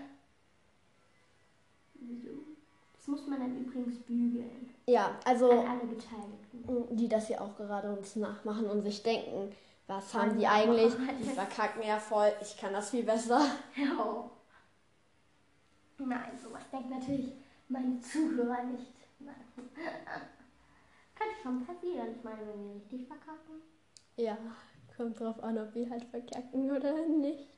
Das 2.96 3.08
muss 3.08 3.28
man 3.28 3.40
dann 3.40 3.58
übrigens 3.66 4.00
bügeln. 4.00 4.74
Ja, 4.86 5.18
also 5.26 5.50
An 5.52 5.68
alle 5.68 5.86
Beteiligten. 5.86 6.96
die 6.96 7.08
das 7.08 7.28
hier 7.28 7.42
auch 7.42 7.56
gerade 7.58 7.92
uns 7.92 8.16
nachmachen 8.16 8.70
und 8.70 8.82
sich 8.82 9.04
denken, 9.04 9.54
was 9.88 10.14
haben 10.14 10.38
die 10.38 10.48
eigentlich? 10.48 10.94
Die 11.20 11.30
verkacken 11.30 11.84
ja 11.84 12.00
voll. 12.00 12.32
Ich 12.42 12.58
kann 12.58 12.74
das 12.74 12.90
viel 12.90 13.04
besser. 13.04 13.42
Ja. 13.76 14.30
Nein, 15.98 16.40
sowas 16.42 16.64
denkt 16.72 16.90
natürlich 16.90 17.34
meine 17.70 18.00
Zuhörer 18.00 18.64
nicht. 18.64 18.94
Nein. 19.20 19.36
Könnte 21.16 21.36
schon 21.42 21.66
passieren. 21.66 22.16
Ich 22.18 22.24
meine, 22.24 22.40
wenn 22.40 22.64
wir 22.64 22.76
richtig 22.76 23.08
verkacken. 23.08 23.62
Ja, 24.16 24.38
kommt 24.96 25.20
drauf 25.20 25.42
an, 25.44 25.58
ob 25.58 25.74
wir 25.74 25.90
halt 25.90 26.04
verkacken 26.06 26.72
oder 26.72 27.08
nicht. 27.08 27.58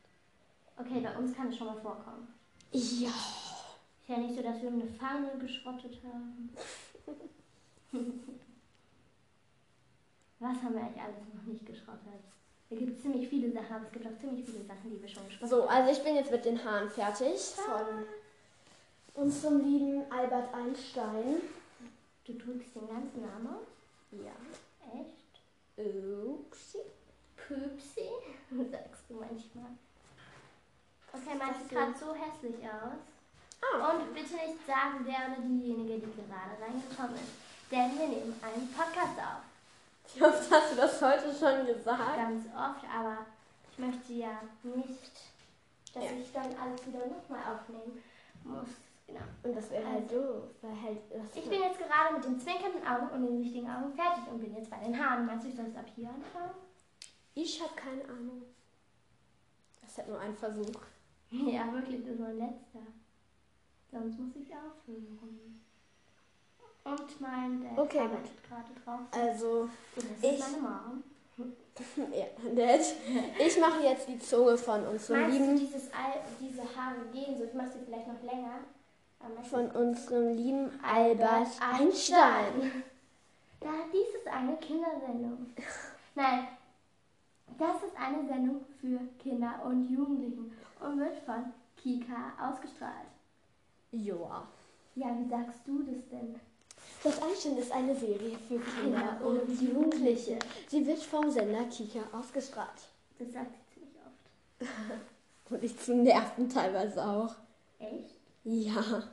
Okay, 0.77 1.00
bei 1.01 1.18
uns 1.18 1.36
kann 1.36 1.50
es 1.50 1.58
schon 1.58 1.68
mal 1.68 1.82
vorkommen. 1.82 2.27
Ja. 2.72 3.10
Ist 3.10 4.10
ja 4.10 4.18
nicht 4.18 4.36
so, 4.36 4.42
dass 4.42 4.62
wir 4.62 4.70
eine 4.70 4.88
Fahne 4.88 5.38
geschrottet 5.39 6.00
haben. 6.04 6.54
Was 10.39 10.62
haben 10.62 10.75
wir 10.75 10.82
eigentlich 10.82 11.01
alles 11.01 11.34
noch 11.34 11.44
nicht 11.44 11.65
geschrottet? 11.65 12.22
Es 12.70 12.77
gibt 12.77 13.01
ziemlich 13.01 13.27
viele 13.30 13.51
Sachen, 13.51 13.75
aber 13.75 13.86
es 13.86 13.92
gibt 13.92 14.06
auch 14.06 14.20
ziemlich 14.20 14.46
viele 14.46 14.63
Sachen, 14.65 14.92
die 14.92 15.01
wir 15.01 15.08
schon 15.08 15.25
geschrottet 15.25 15.50
So, 15.50 15.68
also 15.68 15.92
ich 15.92 16.04
bin 16.04 16.15
jetzt 16.15 16.32
mit 16.32 16.46
den 16.46 16.63
Haaren 16.63 16.89
fertig 16.89 17.39
von 17.39 18.06
unserem 19.15 19.60
lieben 19.62 20.12
Albert 20.12 20.53
Einstein. 20.53 21.41
Du 22.25 22.34
drückst 22.34 22.75
den 22.75 22.88
ganzen 22.88 23.22
Namen 23.22 23.48
aus? 23.48 23.67
Ja. 24.12 24.31
Echt? 25.00 25.41
Upsi. 25.77 26.79
Püpsi? 27.36 28.10
Sagst 28.72 29.03
du 29.10 29.15
manchmal. 29.15 29.72
Okay, 31.13 31.39
das 31.39 31.60
sieht 31.60 31.69
gerade 31.69 31.93
so 31.98 32.13
hässlich 32.13 32.63
aus. 32.65 33.00
Ah. 33.62 33.91
Und 33.91 34.13
bitte 34.13 34.34
nicht 34.36 34.65
sagen, 34.67 35.05
der 35.05 35.31
oder 35.31 35.41
diejenige, 35.48 36.00
die 36.00 36.13
gerade 36.15 36.62
reingekommen 36.62 37.15
ist. 37.15 37.72
Denn 37.72 37.98
wir 37.98 38.07
nehmen 38.07 38.36
einen 38.43 38.67
Podcast 38.74 39.17
auf. 39.19 40.13
Wie 40.13 40.22
oft 40.24 40.51
hast 40.51 40.72
du 40.72 40.75
das 40.75 41.01
heute 41.01 41.34
schon 41.34 41.65
gesagt? 41.65 42.15
Ganz 42.15 42.45
oft, 42.48 42.86
aber 42.93 43.25
ich 43.72 43.79
möchte 43.79 44.13
ja 44.13 44.41
nicht, 44.63 45.12
dass 45.93 46.03
Ja. 46.03 46.12
ich 46.12 46.31
dann 46.31 46.55
alles 46.57 46.86
wieder 46.86 47.05
nochmal 47.07 47.41
aufnehmen 47.55 48.03
muss. 48.43 48.69
Genau. 49.15 49.25
Und 49.43 49.55
das 49.55 49.69
wäre 49.72 49.88
halt 49.88 50.12
weil 50.62 50.81
halt 50.81 50.98
das 51.10 51.36
Ich 51.43 51.50
bin 51.50 51.62
jetzt 51.62 51.77
gerade 51.79 52.15
mit 52.15 52.25
den 52.25 52.39
zwinkernden 52.39 52.86
Augen 52.86 53.10
und 53.10 53.25
den 53.27 53.38
richtigen 53.38 53.69
Augen 53.69 53.93
fertig 53.93 54.24
und 54.29 54.39
bin 54.41 54.53
jetzt 54.55 54.69
bei 54.69 54.77
den 54.77 54.98
Haaren. 55.00 55.25
Meinst 55.25 55.45
du, 55.45 55.50
ich 55.50 55.55
soll 55.55 55.67
es 55.67 55.75
ab 55.75 55.86
hier 55.95 56.10
anfangen? 56.10 56.55
Ich 57.34 57.62
habe 57.62 57.74
keine 57.75 58.03
Ahnung. 58.05 58.41
Das 59.81 59.98
hat 59.98 60.07
nur 60.07 60.19
einen 60.19 60.36
Versuch. 60.36 60.65
Ja, 61.31 61.74
wirklich, 61.74 62.05
das 62.05 62.19
war 62.19 62.27
ein 62.27 62.38
letzter. 62.38 62.79
Sonst 63.91 64.19
muss 64.19 64.36
ich 64.36 64.50
aufhören. 64.53 65.60
Und 66.84 67.22
mein 67.22 67.62
Dad 67.63 67.77
Okay, 67.79 68.00
arbeitet 68.00 68.43
gerade 68.48 68.72
drauf. 68.84 69.00
Also, 69.12 69.67
das 69.95 70.03
ich- 70.22 70.39
ist 70.39 70.51
meine 70.51 70.62
Mom. 70.62 71.03
ja, 72.13 72.51
nett. 72.53 72.95
Ich 73.39 73.60
mache 73.60 73.81
jetzt 73.84 74.07
die 74.07 74.19
Zunge 74.19 74.55
von 74.57 74.86
unserem 74.86 75.22
Meinst 75.22 75.39
du, 75.39 75.43
lieben, 75.43 75.60
dieses 75.60 75.88
Ei, 75.91 76.22
diese 76.39 76.62
Haare 76.62 77.05
gehen 77.12 77.36
so? 77.38 77.43
Ich 77.43 77.53
mache 77.53 77.72
sie 77.72 77.79
vielleicht 77.84 78.07
noch 78.07 78.22
länger. 78.22 78.60
Von 79.50 79.72
unserem 79.72 80.34
lieben 80.34 80.79
Albert 80.84 81.48
Einstein. 81.60 82.84
Ja, 83.63 83.72
dies 83.91 84.15
ist 84.15 84.27
eine 84.27 84.55
Kindersendung. 84.58 85.48
Nein, 86.15 86.48
das 87.58 87.77
ist 87.84 87.98
eine 87.98 88.27
Sendung 88.27 88.62
für 88.79 89.00
Kinder 89.20 89.62
und 89.65 89.89
Jugendlichen 89.89 90.51
und 90.79 91.00
wird 91.00 91.17
von 91.20 91.53
Kika 91.77 92.34
ausgestrahlt. 92.39 93.08
Joa. 93.91 94.48
Ja, 94.96 95.08
wie 95.17 95.29
sagst 95.29 95.60
du 95.65 95.84
das 95.84 96.08
denn? 96.10 96.39
Das 97.03 97.22
Einstein 97.22 97.58
ist 97.58 97.72
eine 97.72 97.96
Serie 97.96 98.38
für 98.48 98.60
Kinder 98.60 99.20
und 99.24 99.62
Jugendliche. 99.62 100.39
Sie 100.67 100.86
wird 100.86 101.00
vom 101.00 101.29
Sender 101.29 101.63
Kika 101.65 102.00
ausgestrahlt. 102.12 102.89
Das 103.20 103.32
sagt 103.32 103.51
sie 103.55 103.74
ziemlich 103.74 103.96
oft. 104.05 104.70
Und 105.51 105.63
ich 105.63 105.77
zu 105.79 105.96
nerven 105.96 106.50
teilweise 106.50 107.05
auch. 107.05 107.36
Echt? 107.79 108.15
Ja. 108.44 109.03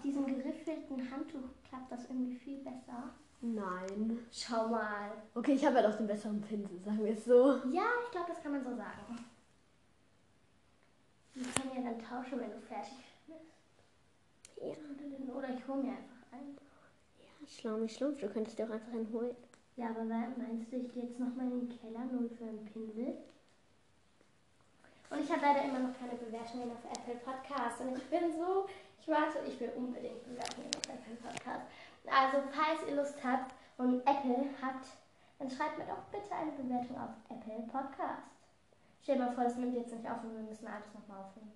Auf 0.00 0.04
diesem 0.04 0.24
geriffelten 0.24 1.10
Handtuch 1.10 1.50
klappt 1.68 1.92
das 1.92 2.04
irgendwie 2.08 2.34
viel 2.34 2.56
besser. 2.60 3.10
Nein. 3.42 4.18
Schau 4.32 4.68
mal. 4.68 5.12
Okay, 5.34 5.52
ich 5.52 5.66
habe 5.66 5.76
ja 5.76 5.90
doch 5.90 5.98
den 5.98 6.06
besseren 6.06 6.40
Pinsel, 6.40 6.80
sagen 6.82 7.04
wir 7.04 7.12
es 7.12 7.22
so. 7.22 7.56
Ja, 7.70 7.84
ich 8.02 8.10
glaube, 8.10 8.28
das 8.28 8.42
kann 8.42 8.52
man 8.52 8.64
so 8.64 8.74
sagen. 8.74 9.26
Wir 11.34 11.52
können 11.52 11.84
ja 11.84 11.90
dann 11.90 11.98
tauschen, 11.98 12.40
wenn 12.40 12.50
du 12.50 12.60
fertig 12.62 12.94
bist. 13.26 14.56
Ja. 14.56 15.34
Oder 15.34 15.50
ich 15.50 15.68
hole 15.68 15.82
mir 15.82 15.90
einfach 15.90 16.32
einen. 16.32 16.56
Ja, 17.18 17.46
Schlaumi 17.46 17.86
Schlumpf, 17.86 18.20
du 18.20 18.28
könntest 18.30 18.58
dir 18.58 18.64
auch 18.64 18.72
einfach 18.72 18.94
einen 18.94 19.12
holen. 19.12 19.36
Ja, 19.76 19.90
aber 19.90 20.04
meinst 20.04 20.72
du, 20.72 20.76
ich 20.76 20.94
gehe 20.94 21.02
jetzt 21.04 21.20
nochmal 21.20 21.44
in 21.44 21.68
den 21.68 21.78
Keller, 21.78 22.06
nur 22.06 22.30
für 22.30 22.44
einen 22.44 22.64
Pinsel? 22.64 23.18
Und 25.10 25.20
ich 25.20 25.30
habe 25.30 25.42
leider 25.42 25.64
immer 25.64 25.80
noch 25.80 25.98
keine 25.98 26.14
Bewertungen 26.14 26.70
auf 26.70 26.84
Apple 26.90 27.16
Podcast. 27.16 27.82
Und 27.82 27.98
ich 27.98 28.04
bin 28.04 28.32
so, 28.32 28.66
ich 29.00 29.08
warte, 29.08 29.38
ich 29.46 29.58
will 29.60 29.72
unbedingt 29.76 30.22
Bewertungen 30.24 30.70
auf 30.76 30.88
Apple 30.88 31.16
Podcast. 31.16 31.66
Also, 32.06 32.42
falls 32.52 32.88
ihr 32.88 32.96
Lust 32.96 33.16
habt 33.22 33.54
und 33.78 34.00
Apple 34.00 34.46
habt, 34.60 34.86
dann 35.38 35.50
schreibt 35.50 35.78
mir 35.78 35.84
doch 35.84 36.02
bitte 36.12 36.34
eine 36.34 36.52
Bewertung 36.52 36.96
auf 37.00 37.10
Apple 37.28 37.64
Podcast. 37.70 38.28
Stell 39.02 39.16
dir 39.16 39.24
mal 39.24 39.32
vor, 39.32 39.44
das 39.44 39.56
nimmt 39.56 39.74
jetzt 39.74 39.92
nicht 39.92 40.04
auf 40.04 40.22
und 40.22 40.34
wir 40.34 40.42
müssen 40.42 40.66
alles 40.66 40.86
nochmal 40.92 41.24
aufnehmen. 41.24 41.52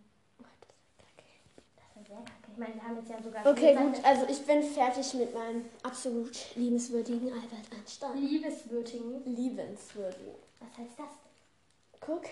Das 1.76 1.94
wäre 1.94 2.06
sehr 2.06 2.24
kacke. 2.24 2.50
Ich 2.52 2.58
meine, 2.58 2.74
wir 2.74 2.82
haben 2.82 2.96
jetzt 2.96 3.10
ja 3.10 3.22
sogar 3.22 3.46
Okay, 3.46 3.76
gut, 3.76 4.04
also 4.04 4.26
ich 4.26 4.46
bin 4.46 4.62
fertig 4.62 5.14
mit 5.14 5.34
meinem 5.34 5.64
absolut 5.82 6.56
liebenswürdigen 6.56 7.32
Albert 7.32 7.70
Einstein. 7.76 8.16
Liebeswürdigen. 8.16 9.22
Liebenswürdigen. 9.24 10.34
Was 10.60 10.78
heißt 10.78 10.98
das? 10.98 12.00
Guck. 12.00 12.24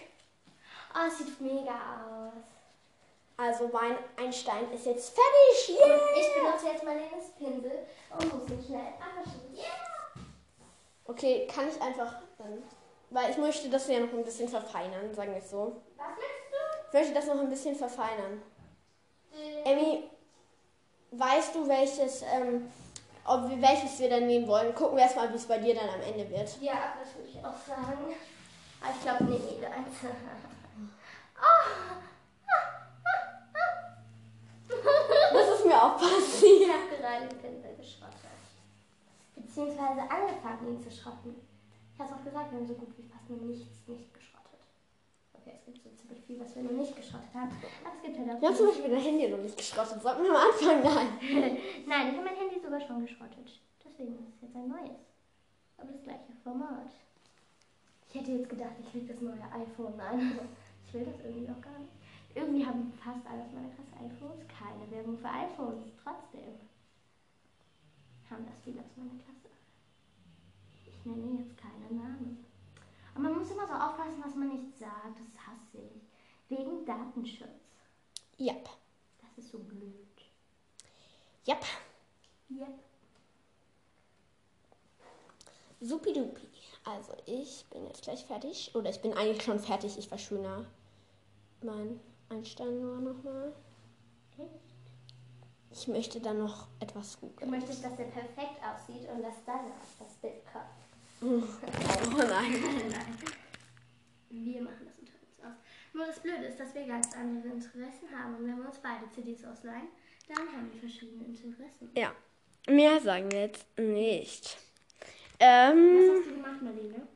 Oh, 0.95 1.07
es 1.07 1.19
sieht 1.19 1.41
mega 1.41 1.73
aus. 2.07 2.33
Also 3.37 3.71
mein 3.73 3.97
Einstein 4.17 4.71
ist 4.73 4.87
jetzt 4.87 5.15
fertig. 5.15 5.79
Yeah! 5.79 5.99
Ich 6.19 6.35
benutze 6.35 6.67
jetzt 6.67 6.85
Marlenes 6.85 7.31
Pinsel 7.39 7.87
und 8.11 8.41
muss 8.41 8.51
ihn 8.51 8.65
schnell 8.65 8.93
abwaschen. 9.01 9.55
Yeah! 9.55 10.25
Okay, 11.05 11.47
kann 11.53 11.69
ich 11.69 11.81
einfach 11.81 12.15
dann. 12.39 12.63
Weil 13.11 13.31
ich 13.31 13.37
möchte 13.39 13.69
das 13.69 13.89
ja 13.89 14.01
noch 14.01 14.13
ein 14.13 14.25
bisschen 14.25 14.49
verfeinern, 14.49 15.13
sagen 15.15 15.33
wir 15.33 15.43
es 15.43 15.51
so. 15.51 15.83
Was 15.97 16.07
möchtest 16.09 16.87
Ich 16.89 16.93
möchte 16.93 17.15
das 17.15 17.27
noch 17.27 17.43
ein 17.43 17.51
bisschen 17.51 17.75
verfeinern. 17.75 18.43
du? 19.31 19.39
Äh, 19.39 19.73
Emmy, 19.73 20.11
weißt 21.11 21.55
du, 21.55 21.69
welches, 21.69 22.23
ähm, 22.23 22.71
ob 23.27 23.51
wir, 23.51 23.61
welches 23.61 23.99
wir 23.99 24.09
dann 24.09 24.27
nehmen 24.27 24.47
wollen? 24.47 24.75
Gucken 24.75 24.97
wir 24.97 25.03
erstmal, 25.03 25.31
wie 25.31 25.37
es 25.37 25.47
bei 25.47 25.59
dir 25.59 25.75
dann 25.75 25.89
am 25.89 26.01
Ende 26.01 26.29
wird. 26.31 26.57
Ja, 26.61 26.95
das 26.99 27.15
würde 27.15 27.29
ich 27.29 27.39
auch 27.39 27.59
sagen. 27.67 28.15
Aber 28.81 28.91
ich 28.97 29.03
glaube, 29.03 29.25
nee, 29.25 29.55
jede 29.55 29.67
einzelne. 29.67 30.15
Oh! 31.45 32.03
Das 35.33 35.63
Ich 36.03 36.17
passiert. 36.17 36.71
habe 36.73 36.97
gerade 36.97 37.29
den 37.29 37.39
Pinsel 37.39 37.77
geschrottet. 37.77 38.19
Beziehungsweise 39.37 40.03
angefangen, 40.03 40.75
ihn 40.75 40.83
zu 40.83 40.91
schrotten. 40.91 41.37
Ich 41.95 42.01
habe 42.01 42.11
es 42.11 42.17
auch 42.17 42.25
gesagt, 42.25 42.51
wir 42.51 42.59
haben 42.59 42.67
so 42.67 42.75
gut 42.75 42.97
wie 42.99 43.07
fast 43.07 43.29
nur 43.29 43.39
nichts 43.39 43.87
nicht 43.87 44.13
geschrottet. 44.15 44.61
Okay, 45.35 45.55
es 45.59 45.65
gibt 45.65 45.85
so 45.85 45.91
ziemlich 45.95 46.25
viel, 46.25 46.41
was 46.41 46.57
wir 46.57 46.63
noch 46.65 46.73
nicht 46.73 46.97
geschrottet 46.97 47.33
haben. 47.35 47.53
Aber 47.85 47.95
es 47.95 48.03
gibt 48.03 48.19
halt 48.19 48.31
auch. 48.31 48.41
Wir 48.41 48.49
haben 48.49 48.57
zum 48.57 48.67
Beispiel 48.67 48.91
dein 48.91 49.01
Handy 49.01 49.29
noch 49.29 49.39
nicht 49.39 49.57
geschrottet. 49.57 50.03
Sollten 50.03 50.23
wir 50.25 50.31
am 50.31 50.43
Anfang 50.49 50.83
nein. 50.83 51.11
Nein, 51.87 52.05
ich 52.11 52.17
habe 52.17 52.25
mein 52.25 52.37
Handy 52.37 52.59
sogar 52.59 52.81
schon 52.81 53.03
geschrottet. 53.03 53.61
Deswegen 53.85 54.15
ist 54.19 54.35
es 54.35 54.43
jetzt 54.43 54.57
ein 54.57 54.69
neues. 54.69 55.03
Aber 55.79 55.93
das 55.93 56.03
gleiche 56.03 56.33
Format. 56.43 56.91
Ich 58.09 58.21
hätte 58.21 58.33
jetzt 58.33 58.49
gedacht, 58.49 58.77
ich 58.81 58.91
kriege 58.91 59.13
das 59.13 59.21
neue 59.23 59.43
iPhone. 59.53 59.97
Nein, 59.97 60.39
ich 60.87 60.95
will 60.95 61.05
das 61.05 61.21
irgendwie 61.25 61.51
auch 61.51 61.63
gar 61.63 61.79
nicht. 61.79 61.93
Irgendwie 62.35 62.65
haben 62.65 62.93
fast 62.93 63.27
alle 63.27 63.43
aus 63.45 63.53
meiner 63.53 63.69
Klasse 63.69 63.93
iPhones. 64.05 64.47
Keine 64.49 64.91
Werbung 64.91 65.19
für 65.19 65.29
iPhones. 65.29 65.85
Trotzdem 66.03 66.61
haben 68.31 68.47
das 68.47 68.55
viele 68.65 68.81
aus 68.81 68.97
meiner 68.97 69.23
Klasse. 69.23 69.51
Ich 70.87 71.05
nenne 71.05 71.43
jetzt 71.43 71.57
keine 71.57 71.91
Namen. 71.91 72.45
Und 73.15 73.23
man 73.23 73.37
muss 73.39 73.51
immer 73.51 73.67
so 73.67 73.75
aufpassen, 73.75 74.23
was 74.25 74.35
man 74.35 74.49
nicht 74.49 74.79
sagt. 74.79 75.19
Das 75.19 75.47
hasse 75.47 75.79
ich. 75.79 76.03
Wegen 76.49 76.87
Datenschutz. 76.87 77.49
Yep. 78.39 78.69
Das 79.21 79.45
ist 79.45 79.51
so 79.51 79.59
blöd. 79.59 79.93
Yep. 81.47 81.65
Yep. 82.51 82.79
Supidupi. 85.81 86.49
Also 86.85 87.13
ich 87.27 87.67
bin 87.71 87.87
jetzt 87.87 88.03
gleich 88.03 88.25
fertig. 88.25 88.75
Oder 88.75 88.91
ich 88.91 89.03
bin 89.03 89.13
eigentlich 89.15 89.43
schon 89.43 89.59
fertig. 89.59 89.99
Ich 89.99 90.09
verschönere 90.09 90.67
mein 91.63 92.01
Einstein 92.33 92.81
nur 92.81 93.01
nochmal. 93.01 93.53
Ich 95.71 95.89
möchte 95.89 96.21
dann 96.21 96.39
noch 96.39 96.69
etwas 96.81 97.19
Du 97.19 97.27
googeln. 97.29 97.51
möchtest, 97.51 97.83
dass 97.85 97.99
er 97.99 98.05
perfekt 98.07 98.61
aussieht 98.63 99.09
und 99.09 99.23
dass 99.23 99.37
danach 99.47 99.73
das 99.99 100.13
Bild 100.21 100.43
kommt. 100.53 100.65
Oh 101.25 102.17
nein. 102.19 102.53
Nein. 102.91 103.17
Wir 104.29 104.61
machen 104.63 104.85
das 104.87 104.99
unter 104.99 105.13
uns 105.13 105.39
aus. 105.41 105.55
Nur 105.95 106.07
das 106.07 106.19
Blöde 106.21 106.47
ist, 106.47 106.59
dass 106.59 106.75
wir 106.75 106.85
ganz 106.87 107.15
andere 107.15 107.49
Interessen 107.55 108.09
haben. 108.13 108.35
Und 108.37 108.47
wenn 108.49 108.59
wir 108.59 108.67
uns 108.67 108.79
beide 108.79 109.09
CDs 109.15 109.45
ausleihen, 109.45 109.89
dann 110.29 110.39
haben 110.49 110.71
wir 110.73 110.81
verschiedene 110.81 111.25
Interessen. 111.25 111.91
Ja. 111.97 112.13
Mehr 112.69 113.01
sagen 113.01 113.31
wir 113.31 113.43
jetzt 113.43 113.67
nicht. 113.79 114.57
Was 115.39 115.39
Ähm, 115.41 116.11
hast 116.11 116.27
du 116.29 116.35
gemacht, 116.35 116.63
Marlene? 116.63 117.07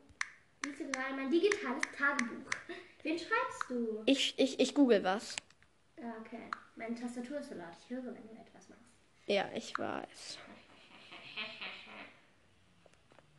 Du 0.61 0.69
gerade 0.71 1.15
mein 1.15 1.29
digitales 1.31 1.81
Tagebuch? 1.97 2.49
Wen 3.07 3.17
schreibst 3.17 3.69
du? 3.69 4.03
ich, 4.05 4.37
ich, 4.37 4.59
ich 4.59 4.75
google 4.75 5.01
was. 5.01 5.37
Ja, 5.97 6.13
okay. 6.19 6.41
Meine 6.75 6.93
Tastatur 6.93 7.39
ist 7.39 7.47
so 7.47 7.55
laut. 7.55 7.69
Ich 7.81 7.89
höre, 7.89 8.03
wenn 8.03 8.15
du 8.15 8.33
etwas 8.33 8.67
machst. 8.67 8.83
Ja, 9.27 9.49
ich 9.55 9.77
weiß. 9.79 10.37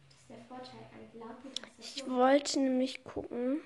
Das 0.08 0.18
ist 0.20 0.30
der 0.30 0.38
Vorteil 0.38 0.80
an 0.90 1.18
lauten 1.20 1.50
Ich 1.78 1.94
Tastatur. 1.96 2.16
wollte 2.16 2.60
nämlich 2.60 3.04
gucken. 3.04 3.60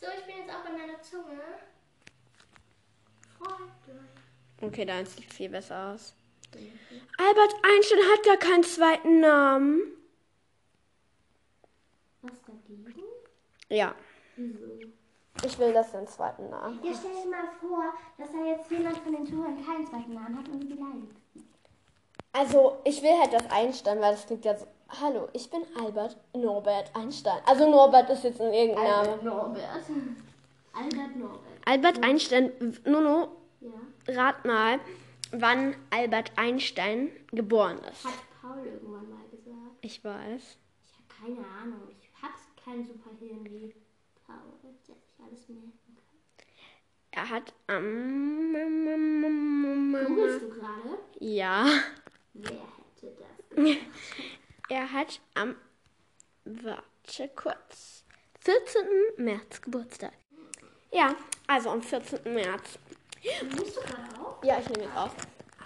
So, 0.00 0.06
ich 0.16 0.24
bin 0.26 0.36
jetzt 0.36 0.50
auch 0.50 0.64
an 0.64 0.78
deiner 0.78 1.02
Zunge. 1.02 1.40
Freut 3.36 3.50
euch. 3.60 4.62
Okay, 4.64 4.84
deins 4.84 5.16
sieht 5.16 5.32
viel 5.32 5.48
besser 5.48 5.88
aus. 5.94 6.14
Albert 7.18 7.54
Einstein 7.64 7.98
hat 7.98 8.24
gar 8.24 8.36
keinen 8.36 8.62
zweiten 8.62 9.18
Namen. 9.20 9.80
Was 12.20 12.40
dagegen? 12.42 13.02
Ja, 13.68 13.96
Wieso? 14.36 14.78
Ich 15.44 15.58
will 15.58 15.72
das 15.72 15.92
den 15.92 16.06
zweiten 16.06 16.48
Namen. 16.50 16.80
Ja, 16.82 16.92
stell 16.98 17.10
dir 17.22 17.30
mal 17.30 17.48
vor, 17.60 17.84
dass 18.18 18.30
da 18.32 18.44
jetzt 18.44 18.70
jemand 18.70 18.98
von 18.98 19.12
den 19.12 19.26
Zuhörern 19.26 19.64
keinen 19.64 19.86
zweiten 19.86 20.14
Namen 20.14 20.38
hat 20.38 20.48
und 20.48 20.60
die 20.60 20.66
beleidigt. 20.74 21.12
Also, 22.32 22.78
ich 22.84 23.02
will 23.02 23.18
halt 23.20 23.32
das 23.32 23.50
Einstein, 23.50 24.00
weil 24.00 24.12
das 24.12 24.26
klingt 24.26 24.44
ja 24.44 24.56
so. 24.56 24.66
Hallo, 25.00 25.28
ich 25.32 25.50
bin 25.50 25.62
Albert 25.78 26.16
Norbert 26.34 26.94
Einstein. 26.94 27.40
Also 27.46 27.68
Norbert 27.70 28.10
ist 28.10 28.24
jetzt 28.24 28.40
ein 28.40 28.52
irgendein 28.52 28.84
Name. 28.84 29.18
Norbert. 29.22 29.62
Albert 30.74 31.16
Norbert. 31.16 31.40
Albert 31.64 32.04
Einstein, 32.04 32.52
Nono, 32.84 33.28
Ja. 33.60 33.70
rat 34.08 34.44
mal, 34.44 34.80
wann 35.32 35.74
Albert 35.90 36.32
Einstein 36.36 37.10
geboren 37.32 37.78
ist. 37.90 38.04
Hat 38.04 38.12
Paul 38.40 38.66
irgendwann 38.66 39.08
mal 39.10 39.24
gesagt. 39.30 39.76
Ich 39.80 40.04
weiß. 40.04 40.58
Ich 40.84 40.94
habe 40.94 41.34
keine 41.36 41.46
Ahnung. 41.46 41.88
Ich 41.90 42.10
hab's 42.22 42.42
kein 42.62 42.84
Superhirn 42.84 43.44
wie 43.44 43.74
Paul, 44.26 44.58
der 44.62 44.72
sich 44.82 45.02
alles 45.18 45.48
merken 45.48 45.96
kann. 45.96 46.46
Er 47.10 47.28
hat 47.28 47.54
am. 47.66 48.52
Googlest 50.06 50.42
du 50.42 50.48
gerade? 50.48 50.98
Ja. 51.20 51.66
Wer 52.34 52.50
hätte 52.50 53.16
das? 53.18 53.66
Er 54.68 54.90
hat 54.90 55.20
am. 55.34 55.56
Warte 56.44 57.28
kurz. 57.36 58.04
14. 58.40 58.82
März 59.18 59.60
Geburtstag. 59.60 60.12
Ja, 60.90 61.14
also 61.46 61.70
am 61.70 61.82
14. 61.82 62.20
März. 62.32 62.78
Nimmst 63.42 63.76
du 63.76 63.80
gerade 63.82 64.20
auf? 64.20 64.42
Ja, 64.42 64.58
ich 64.58 64.68
nehme 64.70 64.84
jetzt 64.84 64.96
auf. 64.96 65.14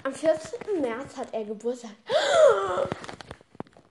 Am 0.02 0.12
14. 0.12 0.80
März 0.80 1.16
hat 1.16 1.32
er 1.32 1.44
Geburtstag. 1.44 1.92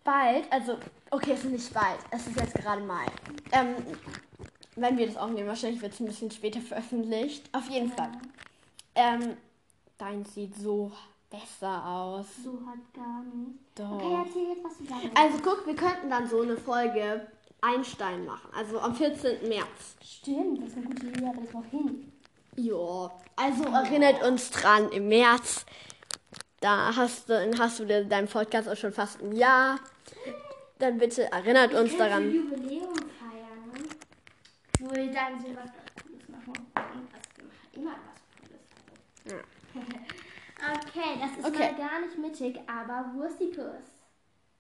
Bald, 0.04 0.52
also, 0.52 0.78
okay, 1.10 1.32
es 1.32 1.46
ist 1.46 1.52
nicht 1.52 1.74
bald. 1.74 1.98
Es 2.12 2.28
ist 2.28 2.40
jetzt 2.40 2.54
gerade 2.54 2.84
Mai. 2.84 3.06
Ähm, 3.52 3.76
wenn 4.76 4.98
wir 4.98 5.08
das 5.08 5.18
aufnehmen, 5.18 5.48
wahrscheinlich 5.48 5.82
wird 5.82 5.94
es 5.94 6.00
ein 6.00 6.06
bisschen 6.06 6.32
später 6.32 6.62
veröffentlicht. 6.62 7.50
Auf 7.54 7.70
jeden 7.70 7.92
Fall. 7.92 8.12
Ähm, 8.96 9.38
dein 9.98 10.26
sieht 10.26 10.56
so 10.56 10.92
besser 11.30 11.86
aus. 11.86 12.26
So 12.44 12.52
hat 12.66 12.94
gar 12.94 13.24
nicht. 13.24 13.60
Doch. 13.76 13.92
Okay, 13.92 14.24
erzähl 14.26 14.48
jetzt, 14.50 14.64
was 14.64 14.78
du 14.78 14.86
sagen 14.86 15.12
Also 15.16 15.38
guck, 15.44 15.66
wir 15.68 15.76
könnten 15.76 16.10
dann 16.10 16.28
so 16.28 16.42
eine 16.42 16.56
Folge 16.58 17.28
Einstein 17.62 18.26
machen. 18.26 18.50
Also 18.56 18.80
am 18.80 18.96
14. 18.96 19.48
März. 19.50 19.96
Stimmt, 20.04 20.62
das 20.62 20.70
ist 20.70 20.78
eine 20.78 20.86
gute 20.88 21.08
Idee, 21.08 21.26
aber 21.28 21.42
das 21.42 21.54
noch 21.54 21.66
hin. 21.66 22.12
Ja, 22.58 23.12
also 23.36 23.64
erinnert 23.66 24.24
uns 24.24 24.50
dran, 24.50 24.90
im 24.92 25.10
März, 25.10 25.66
da 26.62 26.96
hast 26.96 27.28
du, 27.28 27.60
hast 27.60 27.80
du 27.80 27.86
de- 27.86 28.06
deinen 28.08 28.28
Podcast 28.30 28.70
auch 28.70 28.78
schon 28.78 28.94
fast 28.94 29.22
ein 29.22 29.34
Jahr. 29.34 29.80
Dann 30.80 30.98
bitte 30.98 31.30
erinnert 31.32 31.74
uns 31.74 31.98
daran. 31.98 32.32
Jubiläum? 32.34 32.94
Wo 34.86 34.96
wir 34.96 35.12
dann 35.12 35.40
so 35.40 35.48
was 35.56 35.72
Cooles 36.04 36.30
machen. 36.30 36.54
Irgendwas, 36.76 37.22
wir 37.36 37.46
machen 37.46 37.70
immer 37.74 37.92
was 37.92 38.22
Cooles. 39.26 39.44
okay, 40.88 41.20
das 41.20 41.32
ist 41.38 41.46
Okay. 41.46 41.72
mal 41.72 41.88
gar 41.90 42.00
nicht 42.02 42.18
mittig, 42.18 42.60
aber 42.68 43.12
Wurstipus. 43.16 43.86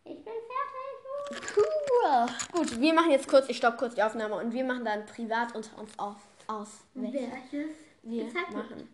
Ich 0.04 0.16
bin 0.24 0.34
fertig. 0.34 1.56
Cool. 1.58 2.26
Gut, 2.52 2.80
wir 2.80 2.94
machen 2.94 3.12
jetzt 3.12 3.28
kurz, 3.28 3.50
ich 3.50 3.58
stopp 3.58 3.78
kurz 3.78 3.96
die 3.96 4.04
Aufnahme 4.04 4.36
und 4.36 4.54
wir 4.54 4.64
machen 4.64 4.86
dann 4.86 5.06
privat 5.06 5.56
unter 5.56 5.78
uns 5.80 5.98
auf, 5.98 6.18
aus, 6.48 6.68
welches 6.94 7.22
Welches? 7.52 7.76
wir 8.04 8.26
machen. 8.26 8.94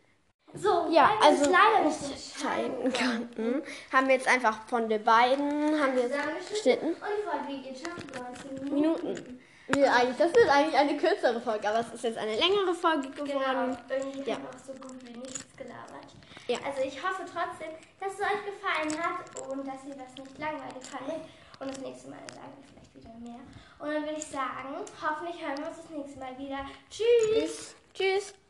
So, 0.54 0.88
Ja, 0.90 1.12
also 1.22 1.44
es 1.46 1.50
leider 1.50 1.86
nicht 1.86 2.02
entscheiden 2.12 2.94
konnten, 2.94 3.64
haben 3.92 4.08
wir 4.08 4.16
jetzt 4.16 4.28
einfach 4.28 4.66
von 4.68 4.88
den 4.90 5.02
beiden, 5.04 5.80
haben 5.80 5.96
wir 5.96 6.04
jetzt 6.04 6.50
geschnitten. 6.50 6.88
Und 6.88 6.96
die 6.96 7.24
Folge 7.24 7.62
geht 7.62 7.78
schon 7.78 7.96
19 8.24 8.74
Minuten. 8.74 9.06
Minuten. 9.06 9.40
Wir 9.74 9.94
eigentlich, 9.94 10.18
das 10.18 10.34
wird 10.34 10.50
eigentlich 10.50 10.78
eine 10.78 10.98
kürzere 10.98 11.40
Folge, 11.42 11.70
aber 11.70 11.80
es 11.80 11.94
ist 11.94 12.04
jetzt 12.04 12.18
eine 12.18 12.36
längere 12.36 12.74
Folge 12.74 13.10
Genau, 13.10 13.24
geworden. 13.26 13.78
irgendwie 13.90 14.30
Ja. 14.30 14.36
auch 14.38 14.60
so 14.66 14.74
gut 14.74 14.98
wie 15.06 15.18
nichts 15.18 15.46
gelabert. 15.58 16.08
Ja. 16.48 16.58
Also 16.66 16.82
ich 16.82 17.02
hoffe 17.02 17.24
trotzdem, 17.24 17.72
dass 18.00 18.14
es 18.14 18.20
euch 18.20 18.46
gefallen 18.46 19.04
hat 19.04 19.48
und 19.50 19.66
dass 19.68 19.84
ihr 19.88 19.96
das 19.96 20.14
nicht 20.18 20.38
langweilig 20.40 20.84
fandet. 20.84 21.22
Und 21.60 21.70
das 21.70 21.78
nächste 21.80 22.10
Mal 22.10 22.20
sagen 22.34 22.52
wir 22.60 22.68
vielleicht 22.68 22.96
wieder 22.96 23.14
mehr. 23.20 23.40
Und 23.80 23.94
dann 23.94 24.04
würde 24.04 24.18
ich 24.18 24.26
sagen, 24.26 24.76
hoffentlich 25.02 25.42
hören 25.42 25.58
wir 25.60 25.68
uns 25.68 25.78
das 25.78 25.90
nächste 25.90 26.20
Mal 26.20 26.38
wieder. 26.38 26.66
Tschüss! 26.90 27.06
Tschüss. 27.34 27.76
Tschüss. 27.94 28.41